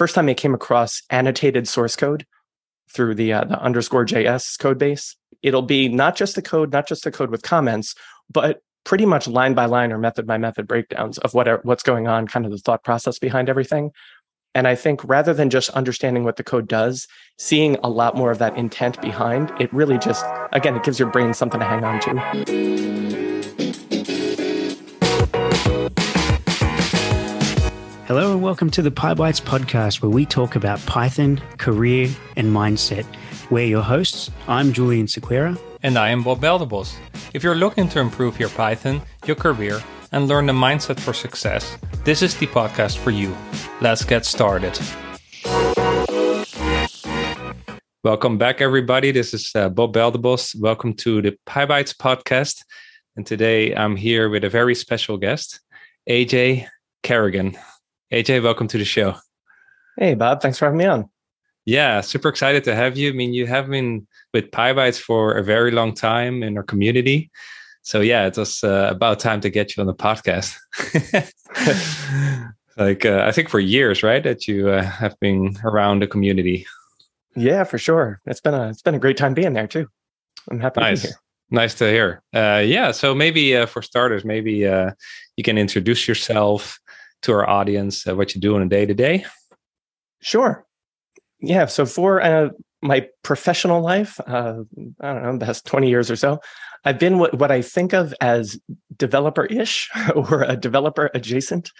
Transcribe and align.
first 0.00 0.14
time 0.14 0.30
I 0.30 0.32
came 0.34 0.54
across 0.54 1.02
annotated 1.10 1.68
source 1.68 1.94
code 1.94 2.24
through 2.90 3.16
the 3.16 3.34
uh, 3.34 3.44
the 3.44 3.60
underscore 3.60 4.06
JS 4.06 4.58
code 4.58 4.78
base. 4.78 5.14
It'll 5.42 5.60
be 5.60 5.90
not 5.90 6.16
just 6.16 6.36
the 6.36 6.40
code, 6.40 6.72
not 6.72 6.88
just 6.88 7.04
the 7.04 7.10
code 7.10 7.30
with 7.30 7.42
comments, 7.42 7.94
but 8.32 8.62
pretty 8.84 9.04
much 9.04 9.28
line 9.28 9.52
by 9.52 9.66
line 9.66 9.92
or 9.92 9.98
method 9.98 10.26
by 10.26 10.38
method 10.38 10.66
breakdowns 10.66 11.18
of 11.18 11.34
what 11.34 11.66
what's 11.66 11.82
going 11.82 12.08
on, 12.08 12.26
kind 12.26 12.46
of 12.46 12.50
the 12.50 12.56
thought 12.56 12.82
process 12.82 13.18
behind 13.18 13.50
everything. 13.50 13.90
And 14.54 14.66
I 14.66 14.74
think 14.74 15.04
rather 15.04 15.34
than 15.34 15.50
just 15.50 15.68
understanding 15.70 16.24
what 16.24 16.36
the 16.36 16.44
code 16.44 16.66
does, 16.66 17.06
seeing 17.38 17.76
a 17.84 17.90
lot 17.90 18.16
more 18.16 18.30
of 18.30 18.38
that 18.38 18.56
intent 18.56 19.02
behind, 19.02 19.52
it 19.60 19.70
really 19.70 19.98
just, 19.98 20.24
again, 20.52 20.76
it 20.76 20.82
gives 20.82 20.98
your 20.98 21.10
brain 21.10 21.34
something 21.34 21.60
to 21.60 21.66
hang 21.66 21.84
on 21.84 22.00
to. 22.00 23.29
Hello 28.10 28.32
and 28.32 28.42
welcome 28.42 28.70
to 28.70 28.82
the 28.82 28.90
PyBites 28.90 29.40
podcast, 29.40 30.02
where 30.02 30.10
we 30.10 30.26
talk 30.26 30.56
about 30.56 30.84
Python, 30.84 31.40
career, 31.58 32.10
and 32.34 32.48
mindset. 32.48 33.06
We're 33.52 33.66
your 33.66 33.84
hosts. 33.84 34.32
I'm 34.48 34.72
Julian 34.72 35.06
Sequeira. 35.06 35.56
And 35.84 35.96
I 35.96 36.08
am 36.08 36.24
Bob 36.24 36.40
Belderbos. 36.40 36.92
If 37.34 37.44
you're 37.44 37.54
looking 37.54 37.88
to 37.90 38.00
improve 38.00 38.40
your 38.40 38.48
Python, 38.48 39.00
your 39.26 39.36
career, 39.36 39.80
and 40.10 40.26
learn 40.26 40.46
the 40.46 40.52
mindset 40.52 40.98
for 40.98 41.12
success, 41.12 41.78
this 42.02 42.20
is 42.20 42.36
the 42.36 42.48
podcast 42.48 42.98
for 42.98 43.12
you. 43.12 43.32
Let's 43.80 44.04
get 44.04 44.24
started. 44.24 44.76
Welcome 48.02 48.38
back, 48.38 48.60
everybody. 48.60 49.12
This 49.12 49.32
is 49.32 49.52
uh, 49.54 49.68
Bob 49.68 49.94
Belderbos. 49.94 50.60
Welcome 50.60 50.94
to 50.94 51.22
the 51.22 51.38
PyBites 51.46 51.94
podcast. 51.94 52.64
And 53.14 53.24
today 53.24 53.72
I'm 53.72 53.94
here 53.94 54.28
with 54.28 54.42
a 54.42 54.50
very 54.50 54.74
special 54.74 55.16
guest, 55.16 55.60
AJ 56.08 56.66
Kerrigan. 57.04 57.56
AJ, 58.12 58.42
welcome 58.42 58.66
to 58.66 58.76
the 58.76 58.84
show. 58.84 59.14
Hey, 59.96 60.14
Bob. 60.14 60.42
Thanks 60.42 60.58
for 60.58 60.64
having 60.64 60.78
me 60.78 60.86
on. 60.86 61.08
Yeah, 61.64 62.00
super 62.00 62.28
excited 62.28 62.64
to 62.64 62.74
have 62.74 62.98
you. 62.98 63.10
I 63.10 63.12
mean, 63.12 63.32
you 63.32 63.46
have 63.46 63.70
been 63.70 64.04
with 64.34 64.50
PyBites 64.50 64.98
for 65.00 65.34
a 65.34 65.44
very 65.44 65.70
long 65.70 65.94
time 65.94 66.42
in 66.42 66.56
our 66.56 66.64
community. 66.64 67.30
So 67.82 68.00
yeah, 68.00 68.26
it 68.26 68.36
was 68.36 68.64
uh, 68.64 68.88
about 68.90 69.20
time 69.20 69.40
to 69.42 69.48
get 69.48 69.76
you 69.76 69.82
on 69.82 69.86
the 69.86 69.94
podcast. 69.94 70.56
like 72.76 73.06
uh, 73.06 73.22
I 73.28 73.30
think 73.30 73.48
for 73.48 73.60
years, 73.60 74.02
right, 74.02 74.24
that 74.24 74.48
you 74.48 74.70
uh, 74.70 74.82
have 74.82 75.14
been 75.20 75.56
around 75.62 76.02
the 76.02 76.08
community. 76.08 76.66
Yeah, 77.36 77.62
for 77.62 77.78
sure. 77.78 78.20
It's 78.26 78.40
been 78.40 78.54
a 78.54 78.70
it's 78.70 78.82
been 78.82 78.96
a 78.96 78.98
great 78.98 79.18
time 79.18 79.34
being 79.34 79.52
there 79.52 79.68
too. 79.68 79.86
I'm 80.50 80.58
happy 80.58 80.80
nice. 80.80 81.02
to 81.02 81.06
be 81.06 81.08
here. 81.10 81.18
Nice 81.52 81.74
to 81.74 81.84
hear. 81.88 82.22
Uh, 82.34 82.62
yeah, 82.64 82.90
so 82.90 83.14
maybe 83.14 83.56
uh, 83.56 83.66
for 83.66 83.82
starters, 83.82 84.24
maybe 84.24 84.66
uh, 84.66 84.90
you 85.36 85.44
can 85.44 85.58
introduce 85.58 86.08
yourself 86.08 86.79
to 87.22 87.32
our 87.32 87.48
audience, 87.48 88.06
what 88.06 88.34
you 88.34 88.40
do 88.40 88.56
on 88.56 88.62
a 88.62 88.68
day 88.68 88.86
to 88.86 88.94
day. 88.94 89.24
Sure. 90.20 90.66
Yeah. 91.40 91.66
So 91.66 91.86
for 91.86 92.20
my 92.82 93.08
professional 93.22 93.82
life, 93.82 94.18
uh, 94.26 94.54
I 95.00 95.12
don't 95.12 95.22
know, 95.22 95.36
the 95.36 95.46
past 95.46 95.66
20 95.66 95.88
years 95.88 96.10
or 96.10 96.16
so, 96.16 96.40
I've 96.84 96.98
been 96.98 97.18
what, 97.18 97.38
what 97.38 97.50
I 97.50 97.62
think 97.62 97.92
of 97.92 98.14
as 98.20 98.58
developer 98.96 99.44
ish 99.46 99.90
or 100.14 100.42
a 100.42 100.56
developer 100.56 101.10
adjacent. 101.14 101.70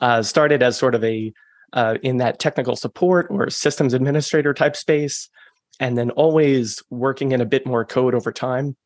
Uh, 0.00 0.22
started 0.22 0.62
as 0.62 0.78
sort 0.78 0.94
of 0.94 1.02
a, 1.02 1.32
uh, 1.72 1.96
in 2.04 2.18
that 2.18 2.38
technical 2.38 2.76
support 2.76 3.26
or 3.28 3.50
systems 3.50 3.92
administrator 3.92 4.54
type 4.54 4.76
space, 4.76 5.28
and 5.80 5.98
then 5.98 6.10
always 6.12 6.80
working 6.90 7.32
in 7.32 7.40
a 7.40 7.44
bit 7.44 7.66
more 7.66 7.84
code 7.84 8.14
over 8.14 8.30
time. 8.30 8.76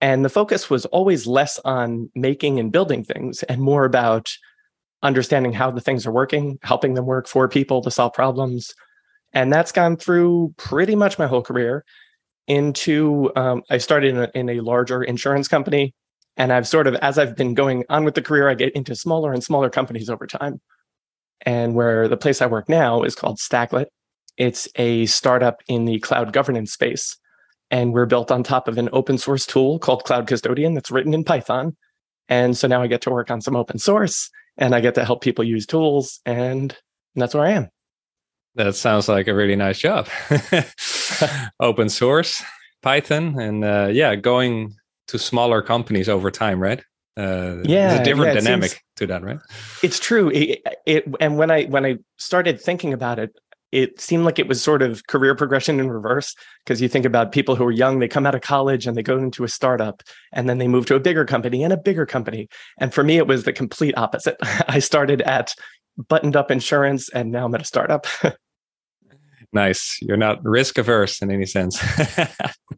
And 0.00 0.24
the 0.24 0.28
focus 0.28 0.70
was 0.70 0.86
always 0.86 1.26
less 1.26 1.58
on 1.64 2.10
making 2.14 2.60
and 2.60 2.70
building 2.70 3.02
things 3.02 3.42
and 3.44 3.60
more 3.60 3.84
about 3.84 4.30
understanding 5.02 5.52
how 5.52 5.70
the 5.70 5.80
things 5.80 6.06
are 6.06 6.12
working, 6.12 6.58
helping 6.62 6.94
them 6.94 7.06
work 7.06 7.26
for 7.26 7.48
people 7.48 7.80
to 7.82 7.90
solve 7.90 8.12
problems, 8.12 8.74
and 9.32 9.52
that's 9.52 9.72
gone 9.72 9.96
through 9.96 10.54
pretty 10.56 10.94
much 10.94 11.18
my 11.18 11.26
whole 11.26 11.42
career 11.42 11.84
into 12.46 13.30
um, 13.36 13.62
i 13.70 13.78
started 13.78 14.14
in 14.14 14.18
a, 14.18 14.30
in 14.34 14.48
a 14.48 14.60
larger 14.60 15.02
insurance 15.02 15.48
company. 15.48 15.94
And 16.36 16.52
i've 16.52 16.66
sort 16.66 16.86
of 16.86 16.94
as 16.96 17.18
i've 17.18 17.36
been 17.36 17.54
going 17.54 17.84
on 17.88 18.04
with 18.04 18.14
the 18.14 18.22
career 18.22 18.48
i 18.48 18.54
get 18.54 18.74
into 18.74 18.96
smaller 18.96 19.32
and 19.32 19.42
smaller 19.42 19.70
companies 19.70 20.10
over 20.10 20.26
time. 20.26 20.60
And 21.42 21.74
where 21.74 22.08
the 22.08 22.16
place 22.16 22.42
i 22.42 22.46
work 22.46 22.68
now 22.68 23.02
is 23.02 23.14
called 23.14 23.38
stacklet. 23.38 23.86
It's 24.36 24.68
a 24.76 25.06
startup 25.06 25.62
in 25.68 25.84
the 25.84 26.00
cloud 26.00 26.32
governance 26.32 26.72
space. 26.72 27.16
And 27.70 27.92
we're 27.92 28.06
built 28.06 28.32
on 28.32 28.42
top 28.42 28.66
of 28.66 28.78
an 28.78 28.88
open 28.92 29.16
source 29.16 29.46
tool 29.46 29.78
called 29.78 30.04
cloud 30.04 30.26
custodian 30.26 30.74
that's 30.74 30.90
written 30.90 31.14
in 31.14 31.22
python. 31.22 31.76
And 32.28 32.56
so 32.56 32.66
now 32.66 32.82
i 32.82 32.88
get 32.88 33.02
to 33.02 33.10
work 33.10 33.30
on 33.30 33.40
some 33.40 33.54
open 33.54 33.78
source 33.78 34.28
and 34.60 34.74
i 34.74 34.80
get 34.80 34.94
to 34.94 35.04
help 35.04 35.22
people 35.22 35.44
use 35.44 35.66
tools 35.66 36.20
and 36.24 36.76
that's 37.16 37.34
where 37.34 37.44
i 37.44 37.50
am 37.50 37.68
that 38.56 38.74
sounds 38.74 39.08
like 39.08 39.28
a 39.28 39.34
really 39.34 39.56
nice 39.56 39.78
job. 39.78 40.08
Open 41.60 41.88
source, 41.88 42.42
Python, 42.82 43.38
and 43.38 43.64
uh, 43.64 43.88
yeah, 43.92 44.16
going 44.16 44.74
to 45.08 45.18
smaller 45.18 45.62
companies 45.62 46.08
over 46.08 46.30
time, 46.30 46.60
right? 46.60 46.82
Uh, 47.16 47.58
yeah, 47.64 48.00
a 48.00 48.04
different 48.04 48.34
yeah, 48.34 48.40
dynamic 48.40 48.70
seems, 48.70 48.82
to 48.96 49.06
that, 49.06 49.22
right? 49.22 49.38
It's 49.82 49.98
true. 49.98 50.30
It, 50.30 50.62
it, 50.86 51.04
and 51.20 51.38
when 51.38 51.50
I 51.50 51.64
when 51.64 51.86
I 51.86 51.98
started 52.18 52.60
thinking 52.60 52.92
about 52.92 53.18
it, 53.18 53.38
it 53.72 54.00
seemed 54.00 54.24
like 54.24 54.38
it 54.38 54.48
was 54.48 54.62
sort 54.62 54.82
of 54.82 55.06
career 55.06 55.34
progression 55.34 55.78
in 55.78 55.90
reverse 55.90 56.34
because 56.64 56.82
you 56.82 56.88
think 56.88 57.04
about 57.04 57.32
people 57.32 57.54
who 57.54 57.64
are 57.64 57.72
young, 57.72 57.98
they 57.98 58.08
come 58.08 58.26
out 58.26 58.34
of 58.34 58.40
college 58.40 58.86
and 58.86 58.96
they 58.96 59.02
go 59.02 59.18
into 59.18 59.44
a 59.44 59.48
startup 59.48 60.02
and 60.32 60.48
then 60.48 60.58
they 60.58 60.68
move 60.68 60.86
to 60.86 60.96
a 60.96 61.00
bigger 61.00 61.24
company 61.24 61.62
and 61.62 61.72
a 61.72 61.76
bigger 61.76 62.06
company. 62.06 62.48
And 62.78 62.92
for 62.92 63.04
me, 63.04 63.16
it 63.16 63.26
was 63.26 63.44
the 63.44 63.52
complete 63.52 63.96
opposite. 63.96 64.36
I 64.68 64.80
started 64.80 65.22
at 65.22 65.54
buttoned 66.08 66.36
up 66.36 66.50
insurance 66.50 67.08
and 67.10 67.30
now 67.30 67.46
I'm 67.46 67.54
at 67.54 67.62
a 67.62 67.64
startup. 67.64 68.06
nice. 69.52 69.98
You're 70.00 70.16
not 70.16 70.42
risk 70.44 70.78
averse 70.78 71.22
in 71.22 71.30
any 71.30 71.46
sense. 71.46 71.78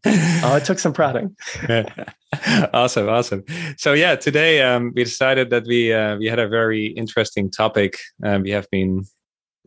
oh, 0.04 0.56
it 0.56 0.64
took 0.64 0.78
some 0.78 0.92
prodding. 0.92 1.34
awesome, 2.74 3.08
awesome. 3.08 3.44
So 3.78 3.94
yeah, 3.94 4.16
today 4.16 4.60
um, 4.62 4.92
we 4.94 5.04
decided 5.04 5.50
that 5.50 5.64
we 5.66 5.92
uh, 5.92 6.16
we 6.16 6.26
had 6.26 6.38
a 6.38 6.48
very 6.48 6.86
interesting 6.88 7.50
topic. 7.50 7.98
Um, 8.24 8.42
we 8.42 8.50
have 8.50 8.68
been 8.70 9.04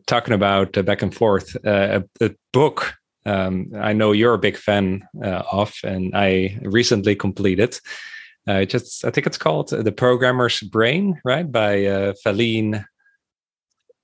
talking 0.06 0.34
about 0.34 0.76
uh, 0.76 0.82
back 0.82 1.02
and 1.02 1.14
forth 1.14 1.56
uh, 1.66 2.00
a, 2.20 2.24
a, 2.26 2.30
book. 2.52 2.94
Um, 3.24 3.72
I 3.76 3.92
know 3.92 4.12
you're 4.12 4.34
a 4.34 4.38
big 4.38 4.56
fan 4.56 5.06
uh, 5.22 5.42
of, 5.50 5.74
and 5.82 6.12
I 6.14 6.58
recently 6.62 7.16
completed. 7.16 7.78
Uh, 8.46 8.64
just 8.64 9.04
I 9.04 9.10
think 9.10 9.26
it's 9.26 9.38
called 9.38 9.70
"The 9.70 9.92
Programmer's 9.92 10.60
Brain," 10.60 11.20
right, 11.24 11.50
by 11.50 11.84
uh, 11.86 12.12
Felienne 12.24 12.84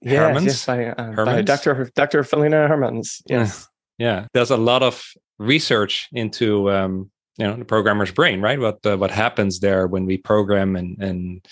yeah, 0.03 0.39
Yes, 0.39 0.67
by, 0.67 0.87
uh, 0.87 1.25
by 1.25 1.43
Dr. 1.43 1.91
Dr. 1.95 2.23
Felienne 2.23 2.69
Hermans. 2.69 3.23
Yes. 3.27 3.69
Yeah. 3.99 4.27
There's 4.35 4.51
a 4.51 4.57
lot 4.57 4.83
of 4.83 5.05
research 5.39 6.09
into 6.13 6.71
um, 6.71 7.11
you 7.39 7.47
know 7.47 7.57
the 7.57 7.65
programmer's 7.65 8.11
brain, 8.11 8.41
right? 8.41 8.59
What 8.59 8.85
uh, 8.85 8.97
what 8.97 9.11
happens 9.11 9.61
there 9.61 9.87
when 9.87 10.05
we 10.05 10.19
program 10.19 10.77
and 10.77 11.01
and 11.01 11.47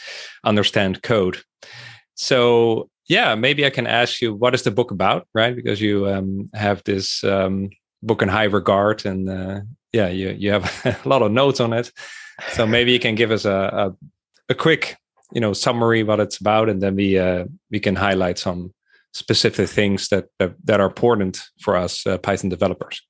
understand 0.45 1.03
code. 1.03 1.39
So 2.15 2.91
yeah, 3.11 3.35
maybe 3.35 3.67
I 3.67 3.71
can 3.71 3.89
ask 3.89 4.23
you 4.23 4.33
what 4.33 4.55
is 4.55 4.63
the 4.63 4.71
book 4.71 4.93
about, 4.93 5.27
right? 5.35 5.55
Because 5.57 5.81
you 5.81 6.09
um, 6.09 6.49
have 6.55 6.85
this 6.85 7.25
um, 7.25 7.71
book 8.05 8.23
in 8.23 8.29
high 8.29 8.45
regard, 8.45 9.05
and 9.05 9.29
uh, 9.29 9.61
yeah, 9.93 10.09
you 10.09 10.31
you 10.39 10.53
have 10.53 10.65
a 11.05 11.09
lot 11.09 11.21
of 11.21 11.33
notes 11.33 11.59
on 11.59 11.73
it. 11.73 11.91
So 12.53 12.67
maybe 12.67 12.93
you 12.93 13.01
can 13.01 13.17
give 13.17 13.33
us 13.33 13.45
a, 13.45 13.51
a, 14.49 14.53
a 14.53 14.55
quick 14.55 14.97
you 15.33 15.41
know 15.41 15.53
summary 15.53 16.05
what 16.05 16.21
it's 16.21 16.39
about 16.39 16.69
and 16.69 16.81
then 16.81 16.95
we 16.95 17.19
uh, 17.19 17.47
we 17.71 17.81
can 17.81 17.97
highlight 17.97 18.39
some 18.39 18.73
specific 19.13 19.69
things 19.69 20.09
that 20.09 20.27
that, 20.39 20.55
that 20.65 20.81
are 20.81 20.87
important 20.87 21.43
for 21.61 21.77
us 21.77 22.07
uh, 22.07 22.19
python 22.19 22.51
developers 22.51 23.03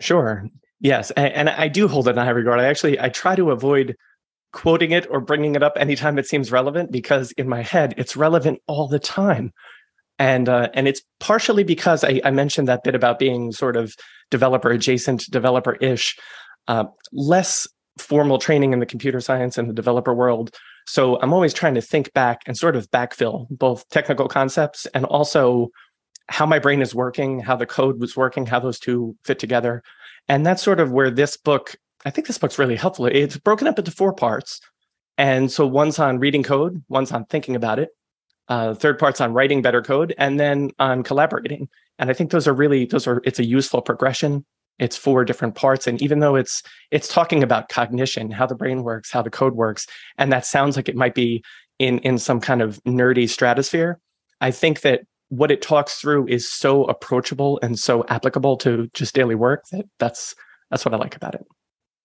sure 0.00 0.48
yes 0.80 1.10
and, 1.12 1.32
and, 1.34 1.50
i 1.50 1.68
do 1.68 1.88
hold 1.88 2.08
it 2.08 2.12
in 2.12 2.16
high 2.16 2.30
regard 2.30 2.60
i 2.60 2.64
actually 2.64 2.98
i 3.00 3.08
try 3.08 3.34
to 3.34 3.50
avoid 3.50 3.96
quoting 4.52 4.92
it 4.92 5.06
or 5.10 5.20
bringing 5.20 5.54
it 5.54 5.62
up 5.62 5.74
anytime 5.76 6.18
it 6.18 6.26
seems 6.26 6.50
relevant 6.50 6.90
because 6.90 7.32
in 7.32 7.48
my 7.48 7.62
head 7.62 7.94
it's 7.96 8.16
relevant 8.16 8.60
all 8.66 8.88
the 8.88 8.98
time 8.98 9.52
and 10.18 10.48
uh, 10.48 10.68
and 10.74 10.88
it's 10.88 11.02
partially 11.20 11.64
because 11.64 12.02
I, 12.02 12.20
I, 12.24 12.30
mentioned 12.30 12.66
that 12.66 12.82
bit 12.82 12.94
about 12.94 13.18
being 13.18 13.52
sort 13.52 13.76
of 13.76 13.94
developer 14.30 14.70
adjacent 14.70 15.30
developer 15.30 15.74
ish 15.76 16.16
uh, 16.66 16.84
less 17.12 17.68
formal 17.98 18.38
training 18.38 18.72
in 18.72 18.80
the 18.80 18.86
computer 18.86 19.20
science 19.20 19.58
and 19.58 19.68
the 19.68 19.74
developer 19.74 20.14
world 20.14 20.56
so 20.88 21.20
I'm 21.20 21.34
always 21.34 21.52
trying 21.52 21.74
to 21.74 21.82
think 21.82 22.14
back 22.14 22.40
and 22.46 22.56
sort 22.56 22.74
of 22.74 22.90
backfill 22.90 23.46
both 23.50 23.86
technical 23.90 24.26
concepts 24.26 24.86
and 24.94 25.04
also 25.04 25.68
how 26.30 26.46
my 26.46 26.58
brain 26.58 26.80
is 26.80 26.94
working, 26.94 27.40
how 27.40 27.56
the 27.56 27.66
code 27.66 28.00
was 28.00 28.16
working, 28.16 28.46
how 28.46 28.58
those 28.58 28.78
two 28.78 29.14
fit 29.24 29.38
together. 29.38 29.82
And 30.28 30.46
that's 30.46 30.62
sort 30.62 30.80
of 30.80 30.90
where 30.90 31.10
this 31.10 31.36
book, 31.36 31.76
I 32.04 32.10
think 32.10 32.26
this 32.26 32.38
book's 32.38 32.58
really 32.58 32.76
helpful. 32.76 33.06
It's 33.06 33.36
broken 33.36 33.66
up 33.66 33.78
into 33.78 33.90
four 33.90 34.12
parts. 34.12 34.60
And 35.16 35.50
so 35.50 35.66
one's 35.66 35.98
on 35.98 36.18
reading 36.18 36.42
code, 36.42 36.82
one's 36.88 37.10
on 37.10 37.24
thinking 37.24 37.56
about 37.56 37.80
it, 37.80 37.90
uh, 38.48 38.74
third 38.74 38.98
part's 38.98 39.20
on 39.20 39.32
writing 39.32 39.62
better 39.62 39.82
code, 39.82 40.14
and 40.16 40.38
then 40.38 40.70
on 40.78 41.02
collaborating. 41.02 41.68
And 41.98 42.08
I 42.08 42.12
think 42.12 42.30
those 42.30 42.46
are 42.46 42.54
really, 42.54 42.84
those 42.84 43.06
are, 43.06 43.20
it's 43.24 43.38
a 43.38 43.44
useful 43.44 43.82
progression 43.82 44.44
it's 44.78 44.96
four 44.96 45.24
different 45.24 45.56
parts 45.56 45.88
and 45.88 46.00
even 46.00 46.20
though 46.20 46.36
it's 46.36 46.62
it's 46.92 47.08
talking 47.08 47.42
about 47.42 47.68
cognition 47.68 48.30
how 48.30 48.46
the 48.46 48.54
brain 48.54 48.84
works 48.84 49.10
how 49.10 49.20
the 49.20 49.28
code 49.28 49.56
works 49.56 49.88
and 50.18 50.32
that 50.32 50.46
sounds 50.46 50.76
like 50.76 50.88
it 50.88 50.94
might 50.94 51.16
be 51.16 51.42
in 51.80 51.98
in 51.98 52.16
some 52.16 52.38
kind 52.38 52.62
of 52.62 52.80
nerdy 52.84 53.28
stratosphere 53.28 53.98
i 54.40 54.52
think 54.52 54.82
that 54.82 55.00
what 55.30 55.50
it 55.50 55.60
talks 55.60 55.96
through 55.96 56.26
is 56.28 56.50
so 56.50 56.84
approachable 56.84 57.58
and 57.60 57.78
so 57.78 58.04
applicable 58.08 58.56
to 58.56 58.88
just 58.94 59.16
daily 59.16 59.34
work 59.34 59.64
that 59.72 59.84
that's 59.98 60.36
that's 60.70 60.84
what 60.84 60.94
I 60.94 60.98
like 60.98 61.16
about 61.16 61.34
it. 61.34 61.46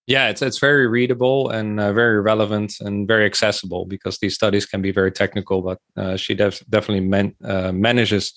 Yeah, 0.05 0.27
it's 0.27 0.41
it's 0.41 0.59
very 0.59 0.87
readable 0.87 1.49
and 1.49 1.79
uh, 1.79 1.93
very 1.93 2.19
relevant 2.19 2.73
and 2.81 3.07
very 3.07 3.25
accessible 3.25 3.85
because 3.85 4.17
these 4.19 4.35
studies 4.35 4.65
can 4.65 4.81
be 4.81 4.91
very 4.91 5.11
technical, 5.11 5.61
but 5.61 5.79
uh, 5.95 6.17
she 6.17 6.33
def- 6.35 6.63
definitely 6.69 7.07
man- 7.07 7.35
uh, 7.43 7.71
manages 7.71 8.33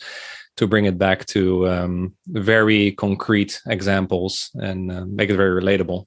to 0.59 0.67
bring 0.69 0.85
it 0.85 0.97
back 0.97 1.27
to 1.27 1.69
um, 1.69 2.15
very 2.29 2.93
concrete 2.93 3.61
examples 3.67 4.51
and 4.55 4.93
uh, 4.93 5.05
make 5.07 5.29
it 5.29 5.37
very 5.37 5.61
relatable. 5.61 6.05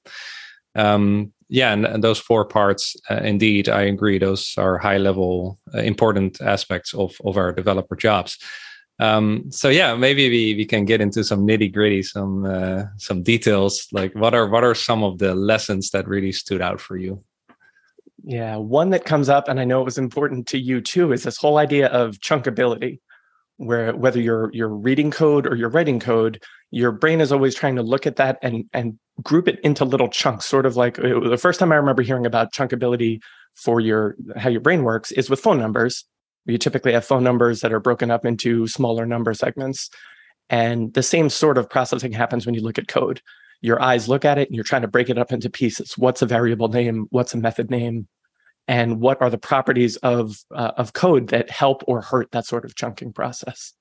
Um, 0.75 1.33
yeah, 1.49 1.73
and, 1.73 1.85
and, 1.85 2.03
those 2.03 2.19
four 2.19 2.45
parts, 2.45 2.95
uh, 3.09 3.15
indeed, 3.15 3.67
I 3.69 3.81
agree. 3.81 4.17
Those 4.17 4.53
are 4.57 4.77
high 4.77 4.97
level, 4.97 5.59
uh, 5.73 5.79
important 5.79 6.39
aspects 6.41 6.93
of 6.93 7.15
of 7.25 7.37
our 7.37 7.51
developer 7.51 7.97
jobs. 7.97 8.37
Um, 8.99 9.49
so 9.49 9.69
yeah, 9.69 9.95
maybe 9.95 10.29
we, 10.29 10.55
we 10.55 10.65
can 10.65 10.83
get 10.83 10.99
into 10.99 11.23
some 11.23 11.47
nitty 11.47 11.73
gritty, 11.73 12.03
some 12.03 12.45
uh, 12.45 12.83
some 12.97 13.23
details. 13.23 13.87
Like 13.91 14.13
what 14.13 14.33
are 14.33 14.47
what 14.47 14.63
are 14.63 14.75
some 14.75 15.03
of 15.03 15.19
the 15.19 15.33
lessons 15.35 15.91
that 15.91 16.07
really 16.07 16.33
stood 16.33 16.61
out 16.61 16.81
for 16.81 16.97
you? 16.97 17.23
Yeah, 18.25 18.57
one 18.57 18.89
that 18.89 19.05
comes 19.05 19.29
up, 19.29 19.47
and 19.47 19.59
I 19.59 19.63
know 19.63 19.79
it 19.79 19.85
was 19.85 19.97
important 19.97 20.47
to 20.47 20.59
you 20.59 20.81
too, 20.81 21.13
is 21.13 21.23
this 21.23 21.37
whole 21.37 21.57
idea 21.57 21.87
of 21.87 22.17
chunkability, 22.17 22.99
where 23.55 23.95
whether 23.95 24.19
you're 24.19 24.51
you're 24.53 24.67
reading 24.67 25.11
code 25.11 25.47
or 25.47 25.55
you're 25.55 25.69
writing 25.69 26.01
code, 26.01 26.43
your 26.71 26.91
brain 26.91 27.21
is 27.21 27.31
always 27.31 27.55
trying 27.55 27.77
to 27.77 27.83
look 27.83 28.05
at 28.05 28.17
that 28.17 28.37
and 28.41 28.65
and 28.73 28.99
group 29.23 29.47
it 29.47 29.61
into 29.63 29.85
little 29.85 30.09
chunks. 30.09 30.45
Sort 30.45 30.65
of 30.65 30.75
like 30.75 30.95
the 30.95 31.39
first 31.39 31.61
time 31.61 31.71
I 31.71 31.75
remember 31.75 32.01
hearing 32.01 32.25
about 32.25 32.51
chunkability 32.51 33.21
for 33.55 33.79
your 33.79 34.17
how 34.35 34.49
your 34.49 34.61
brain 34.61 34.83
works 34.83 35.13
is 35.13 35.29
with 35.29 35.39
phone 35.39 35.57
numbers 35.57 36.03
you 36.49 36.57
typically 36.57 36.93
have 36.93 37.05
phone 37.05 37.23
numbers 37.23 37.61
that 37.61 37.73
are 37.73 37.79
broken 37.79 38.11
up 38.11 38.25
into 38.25 38.67
smaller 38.67 39.05
number 39.05 39.33
segments. 39.33 39.89
And 40.49 40.93
the 40.93 41.03
same 41.03 41.29
sort 41.29 41.57
of 41.57 41.69
processing 41.69 42.11
happens 42.11 42.45
when 42.45 42.55
you 42.55 42.61
look 42.61 42.77
at 42.77 42.87
code. 42.87 43.21
Your 43.61 43.81
eyes 43.81 44.07
look 44.07 44.25
at 44.25 44.37
it 44.37 44.47
and 44.47 44.55
you're 44.55 44.63
trying 44.63 44.81
to 44.83 44.87
break 44.87 45.09
it 45.09 45.17
up 45.17 45.31
into 45.31 45.49
pieces. 45.49 45.97
What's 45.97 46.21
a 46.21 46.25
variable 46.25 46.69
name? 46.69 47.07
What's 47.09 47.33
a 47.33 47.37
method 47.37 47.69
name? 47.69 48.07
And 48.67 48.99
what 48.99 49.21
are 49.21 49.29
the 49.29 49.37
properties 49.37 49.97
of 49.97 50.37
uh, 50.55 50.71
of 50.77 50.93
code 50.93 51.29
that 51.29 51.49
help 51.49 51.83
or 51.87 52.01
hurt 52.01 52.31
that 52.31 52.45
sort 52.45 52.65
of 52.65 52.75
chunking 52.75 53.13
process? 53.13 53.73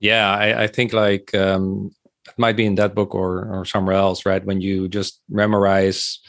Yeah, 0.00 0.30
I, 0.30 0.64
I 0.64 0.66
think 0.66 0.92
like 0.92 1.34
um, 1.34 1.90
it 2.28 2.34
might 2.36 2.56
be 2.56 2.66
in 2.66 2.74
that 2.76 2.94
book 2.94 3.14
or 3.14 3.48
or 3.48 3.64
somewhere 3.64 3.96
else, 3.96 4.26
right? 4.26 4.44
When 4.44 4.60
you 4.60 4.88
just 4.88 5.20
memorize 5.28 6.20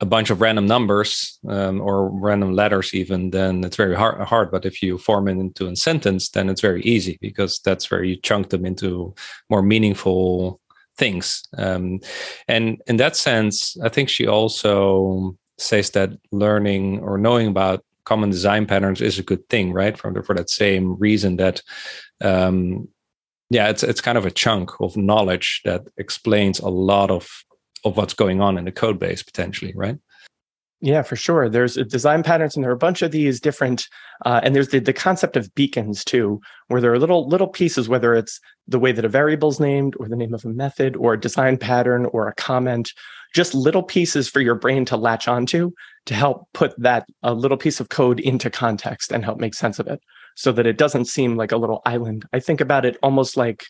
a 0.00 0.06
bunch 0.06 0.30
of 0.30 0.40
random 0.40 0.66
numbers 0.66 1.38
um, 1.48 1.80
or 1.80 2.08
random 2.08 2.52
letters 2.52 2.94
even 2.94 3.30
then 3.30 3.64
it's 3.64 3.76
very 3.76 3.96
hard, 3.96 4.20
hard. 4.20 4.50
But 4.50 4.64
if 4.64 4.82
you 4.82 4.96
form 4.98 5.28
it 5.28 5.32
into 5.32 5.66
a 5.66 5.76
sentence 5.76 6.30
then 6.30 6.48
it's 6.48 6.60
very 6.60 6.82
easy 6.82 7.18
because 7.20 7.60
that's 7.64 7.90
where 7.90 8.04
you 8.04 8.16
chunk 8.16 8.50
them 8.50 8.64
into 8.64 9.14
more 9.50 9.62
meaningful 9.62 10.60
things. 10.96 11.42
Um, 11.56 12.00
and 12.48 12.82
in 12.86 12.96
that 12.96 13.16
sense 13.16 13.76
i 13.84 13.88
think 13.88 14.08
she 14.08 14.26
also 14.26 15.36
says 15.58 15.90
that 15.90 16.10
learning 16.30 17.00
or 17.00 17.18
knowing 17.18 17.48
about 17.48 17.84
common 18.04 18.30
design 18.30 18.64
patterns 18.64 19.02
is 19.02 19.18
a 19.18 19.22
good 19.22 19.46
thing 19.48 19.72
right? 19.72 19.98
For, 19.98 20.22
for 20.22 20.34
that 20.34 20.48
same 20.48 20.96
reason 20.98 21.36
that 21.36 21.60
um, 22.22 22.88
yeah 23.50 23.68
it's 23.68 23.82
it's 23.82 24.00
kind 24.00 24.18
of 24.18 24.26
a 24.26 24.30
chunk 24.30 24.80
of 24.80 24.96
knowledge 24.96 25.60
that 25.64 25.82
explains 25.98 26.58
a 26.60 26.68
lot 26.68 27.10
of 27.10 27.44
of 27.88 27.96
what's 27.96 28.14
going 28.14 28.40
on 28.40 28.58
in 28.58 28.64
the 28.64 28.72
code 28.72 28.98
base 28.98 29.22
potentially, 29.22 29.72
right? 29.74 29.98
Yeah, 30.80 31.02
for 31.02 31.16
sure. 31.16 31.48
There's 31.48 31.74
design 31.74 32.22
patterns, 32.22 32.54
and 32.54 32.62
there 32.62 32.70
are 32.70 32.74
a 32.74 32.78
bunch 32.78 33.02
of 33.02 33.10
these 33.10 33.40
different, 33.40 33.88
uh, 34.24 34.40
and 34.44 34.54
there's 34.54 34.68
the, 34.68 34.78
the 34.78 34.92
concept 34.92 35.36
of 35.36 35.52
beacons 35.56 36.04
too, 36.04 36.40
where 36.68 36.80
there 36.80 36.92
are 36.92 37.00
little 37.00 37.26
little 37.26 37.48
pieces, 37.48 37.88
whether 37.88 38.14
it's 38.14 38.38
the 38.68 38.78
way 38.78 38.92
that 38.92 39.04
a 39.04 39.08
variable 39.08 39.48
is 39.48 39.58
named, 39.58 39.94
or 39.98 40.08
the 40.08 40.14
name 40.14 40.34
of 40.34 40.44
a 40.44 40.50
method, 40.50 40.94
or 40.94 41.14
a 41.14 41.20
design 41.20 41.58
pattern, 41.58 42.06
or 42.12 42.28
a 42.28 42.34
comment, 42.34 42.92
just 43.34 43.54
little 43.54 43.82
pieces 43.82 44.28
for 44.28 44.40
your 44.40 44.54
brain 44.54 44.84
to 44.84 44.96
latch 44.96 45.26
onto 45.26 45.72
to 46.06 46.14
help 46.14 46.46
put 46.54 46.80
that 46.80 47.08
a 47.24 47.34
little 47.34 47.58
piece 47.58 47.80
of 47.80 47.88
code 47.88 48.20
into 48.20 48.48
context 48.48 49.10
and 49.10 49.24
help 49.24 49.40
make 49.40 49.54
sense 49.54 49.80
of 49.80 49.88
it, 49.88 50.00
so 50.36 50.52
that 50.52 50.66
it 50.66 50.78
doesn't 50.78 51.06
seem 51.06 51.36
like 51.36 51.50
a 51.50 51.56
little 51.56 51.82
island. 51.86 52.24
I 52.32 52.38
think 52.38 52.60
about 52.60 52.84
it 52.84 52.96
almost 53.02 53.36
like 53.36 53.64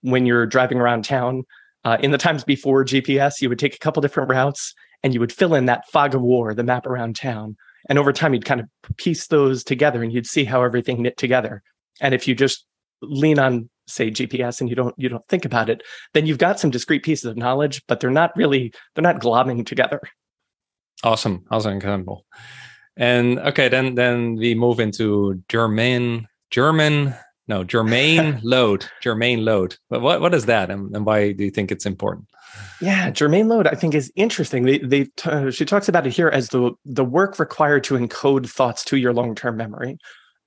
when 0.00 0.24
you're 0.24 0.46
driving 0.46 0.78
around 0.78 1.04
town 1.04 1.42
uh, 1.84 1.96
in 2.00 2.10
the 2.10 2.18
times 2.18 2.44
before 2.44 2.84
GPS, 2.84 3.40
you 3.40 3.48
would 3.48 3.58
take 3.58 3.74
a 3.74 3.78
couple 3.78 4.00
different 4.00 4.30
routes 4.30 4.74
and 5.02 5.14
you 5.14 5.20
would 5.20 5.32
fill 5.32 5.54
in 5.54 5.66
that 5.66 5.88
fog 5.88 6.14
of 6.14 6.22
war, 6.22 6.54
the 6.54 6.64
map 6.64 6.86
around 6.86 7.16
town. 7.16 7.56
And 7.88 7.98
over 7.98 8.12
time, 8.12 8.34
you'd 8.34 8.44
kind 8.44 8.60
of 8.60 8.68
piece 8.96 9.28
those 9.28 9.62
together 9.62 10.02
and 10.02 10.12
you'd 10.12 10.26
see 10.26 10.44
how 10.44 10.62
everything 10.62 11.02
knit 11.02 11.16
together. 11.16 11.62
And 12.00 12.14
if 12.14 12.26
you 12.26 12.34
just 12.34 12.66
lean 13.00 13.38
on, 13.38 13.70
say, 13.86 14.10
GPS 14.10 14.60
and 14.60 14.68
you 14.68 14.76
don't 14.76 14.94
you 14.98 15.08
don't 15.08 15.26
think 15.28 15.44
about 15.44 15.70
it, 15.70 15.82
then 16.14 16.26
you've 16.26 16.38
got 16.38 16.60
some 16.60 16.70
discrete 16.70 17.02
pieces 17.02 17.24
of 17.24 17.36
knowledge, 17.36 17.82
but 17.86 18.00
they're 18.00 18.10
not 18.10 18.36
really 18.36 18.72
they're 18.94 19.02
not 19.02 19.20
globbing 19.20 19.64
together. 19.64 20.00
Awesome, 21.04 21.44
awesome 21.50 21.74
example. 21.74 22.26
And 22.96 23.38
okay, 23.38 23.68
then 23.68 23.94
then 23.94 24.34
we 24.34 24.54
move 24.54 24.80
into 24.80 25.42
German 25.48 26.26
German 26.50 27.14
no, 27.48 27.64
germane 27.64 28.40
load. 28.44 28.86
germane 29.02 29.44
load. 29.44 29.76
But 29.90 30.00
what, 30.00 30.20
what 30.20 30.34
is 30.34 30.46
that 30.46 30.70
and, 30.70 30.94
and 30.94 31.04
why 31.06 31.32
do 31.32 31.44
you 31.44 31.50
think 31.50 31.72
it's 31.72 31.86
important? 31.86 32.26
Yeah, 32.80 33.10
germane 33.10 33.48
load 33.48 33.66
I 33.66 33.74
think 33.74 33.94
is 33.94 34.12
interesting. 34.16 34.64
They 34.64 34.78
they 34.78 35.04
t- 35.04 35.30
uh, 35.30 35.50
she 35.50 35.64
talks 35.64 35.88
about 35.88 36.06
it 36.06 36.12
here 36.12 36.28
as 36.28 36.48
the 36.48 36.72
the 36.84 37.04
work 37.04 37.38
required 37.38 37.84
to 37.84 37.94
encode 37.94 38.48
thoughts 38.48 38.84
to 38.84 38.96
your 38.96 39.12
long-term 39.12 39.56
memory. 39.56 39.98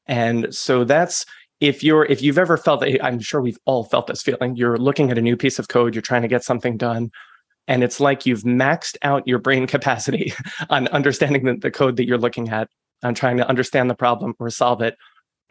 And 0.07 0.53
so 0.53 0.83
that's 0.83 1.25
if 1.59 1.83
you're 1.83 2.05
if 2.05 2.21
you've 2.21 2.37
ever 2.37 2.57
felt 2.57 2.83
eh, 2.83 2.97
I'm 3.01 3.19
sure 3.19 3.41
we've 3.41 3.59
all 3.65 3.83
felt 3.85 4.07
this 4.07 4.21
feeling. 4.21 4.55
You're 4.55 4.77
looking 4.77 5.11
at 5.11 5.17
a 5.17 5.21
new 5.21 5.37
piece 5.37 5.59
of 5.59 5.67
code, 5.67 5.95
you're 5.95 6.01
trying 6.01 6.23
to 6.23 6.27
get 6.27 6.43
something 6.43 6.77
done 6.77 7.11
and 7.67 7.83
it's 7.83 7.99
like 7.99 8.25
you've 8.25 8.43
maxed 8.43 8.97
out 9.01 9.27
your 9.27 9.39
brain 9.39 9.67
capacity 9.75 10.33
on 10.69 10.87
understanding 10.89 11.45
the, 11.45 11.55
the 11.55 11.71
code 11.71 11.95
that 11.97 12.05
you're 12.05 12.17
looking 12.17 12.49
at 12.49 12.69
on 13.03 13.13
trying 13.13 13.37
to 13.37 13.47
understand 13.47 13.89
the 13.89 13.95
problem 13.95 14.35
or 14.39 14.49
solve 14.49 14.81
it 14.81 14.95